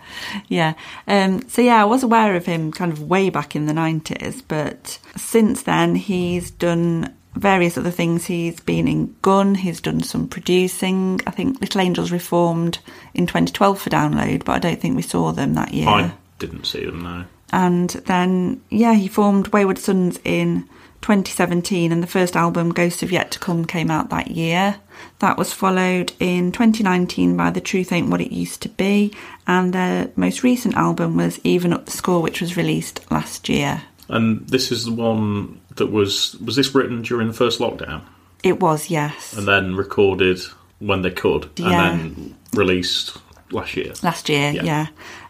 [0.49, 0.75] Yeah.
[1.07, 4.41] Um, so yeah, I was aware of him kind of way back in the nineties,
[4.41, 8.27] but since then he's done various other things.
[8.27, 11.21] He's been in Gun, he's done some producing.
[11.27, 12.79] I think Little Angels reformed
[13.15, 15.89] in 2012 for download, but I don't think we saw them that year.
[15.89, 17.25] I didn't see them, no.
[17.53, 20.69] And then, yeah, he formed Wayward Sons in
[21.03, 24.77] 2017, and the first album, Ghosts of Yet to Come, came out that year.
[25.21, 29.15] That was followed in 2019 by The Truth Ain't What It Used to Be,
[29.47, 33.83] and their most recent album was Even Up the Score, which was released last year.
[34.09, 38.03] And this is the one that was was this written during the first lockdown
[38.43, 39.33] It was, yes.
[39.37, 40.41] and then recorded
[40.79, 41.91] when they could Yeah.
[41.93, 43.17] and then released
[43.51, 43.93] last year.
[44.03, 44.63] last year, Yeah.
[44.65, 44.87] yeah.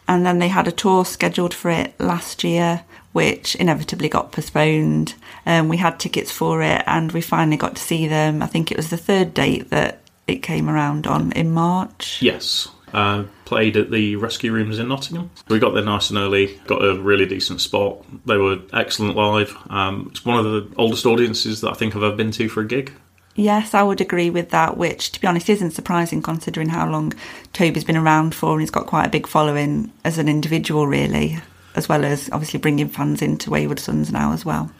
[0.08, 5.14] And then they had a tour scheduled for it last year, which inevitably got postponed.
[5.46, 8.40] Um, we had tickets for it, and we finally got to see them.
[8.42, 12.18] I think it was the third date that it came around on in March.
[12.22, 12.68] Yes.
[12.92, 15.30] Uh, played at the rescue rooms in Nottingham.
[15.48, 18.04] We got there nice and early, got a really decent spot.
[18.24, 19.56] They were excellent live.
[19.68, 22.62] Um, it's one of the oldest audiences that I think I've ever been to for
[22.62, 22.92] a gig.
[23.34, 27.12] Yes, I would agree with that, which, to be honest, isn't surprising considering how long
[27.52, 31.38] Toby's been around for, and he's got quite a big following as an individual, really,
[31.74, 34.70] as well as obviously bringing fans into Wayward Sons now as well.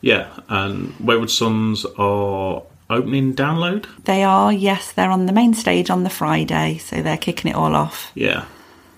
[0.00, 3.86] Yeah, and Wayward Sons are opening download.
[4.04, 7.56] They are, yes, they're on the main stage on the Friday, so they're kicking it
[7.56, 8.12] all off.
[8.14, 8.44] Yeah,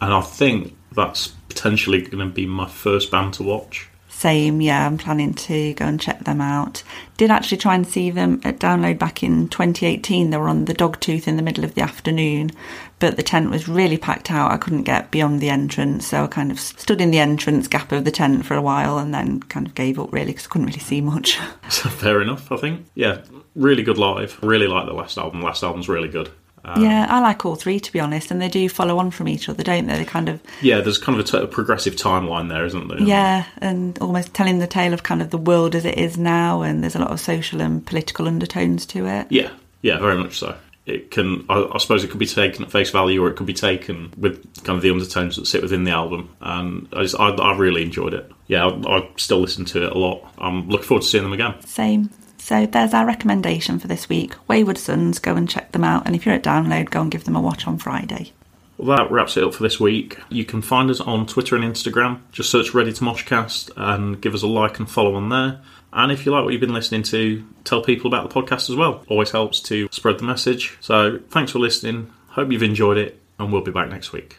[0.01, 3.89] and I think that's potentially going to be my first band to watch.
[4.19, 6.83] Same, yeah, I'm planning to go and check them out.
[7.19, 10.31] Did actually try and see them at download back in 2018.
[10.31, 12.51] They were on the Dogtooth in the middle of the afternoon,
[12.99, 14.51] but the tent was really packed out.
[14.51, 17.93] I couldn't get beyond the entrance, so I kind of stood in the entrance gap
[17.93, 20.49] of the tent for a while and then kind of gave up really because I
[20.49, 21.37] couldn't really see much.
[21.69, 22.87] Fair enough, I think.
[22.97, 23.23] Yeah,
[23.55, 24.37] really good live.
[24.43, 25.43] Really like the last album.
[25.43, 26.29] Last album's really good.
[26.69, 29.29] Um, yeah, I like all three to be honest, and they do follow on from
[29.29, 29.97] each other, don't they?
[29.97, 33.01] They kind of Yeah, there's kind of a, t- a progressive timeline there, isn't there?
[33.01, 36.63] Yeah, and almost telling the tale of kind of the world as it is now,
[36.63, 39.27] and there's a lot of social and political undertones to it.
[39.31, 39.51] Yeah,
[39.83, 40.57] yeah, very much so.
[40.87, 43.47] It can, I, I suppose, it could be taken at face value, or it could
[43.47, 46.35] be taken with kind of the undertones that sit within the album.
[46.41, 48.31] And I, just, I, I really enjoyed it.
[48.47, 50.33] Yeah, I, I still listen to it a lot.
[50.39, 51.61] I'm looking forward to seeing them again.
[51.67, 52.09] Same.
[52.49, 54.33] So there's our recommendation for this week.
[54.49, 57.25] Wayward Sons, go and check them out, and if you're at download, go and give
[57.25, 58.33] them a watch on Friday.
[58.79, 60.17] Well, that wraps it up for this week.
[60.31, 62.21] You can find us on Twitter and Instagram.
[62.33, 65.61] Just search Ready to Moshcast and give us a like and follow on there.
[65.93, 68.77] And if you like what you've been listening to, tell people about the podcast as
[68.77, 69.05] well.
[69.09, 70.79] Always helps to spread the message.
[70.81, 72.11] So thanks for listening.
[72.29, 74.39] Hope you've enjoyed it, and we'll be back next week.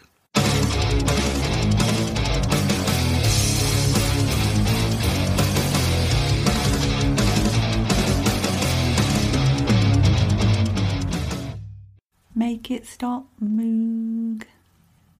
[12.70, 14.44] Make it stop, Moog.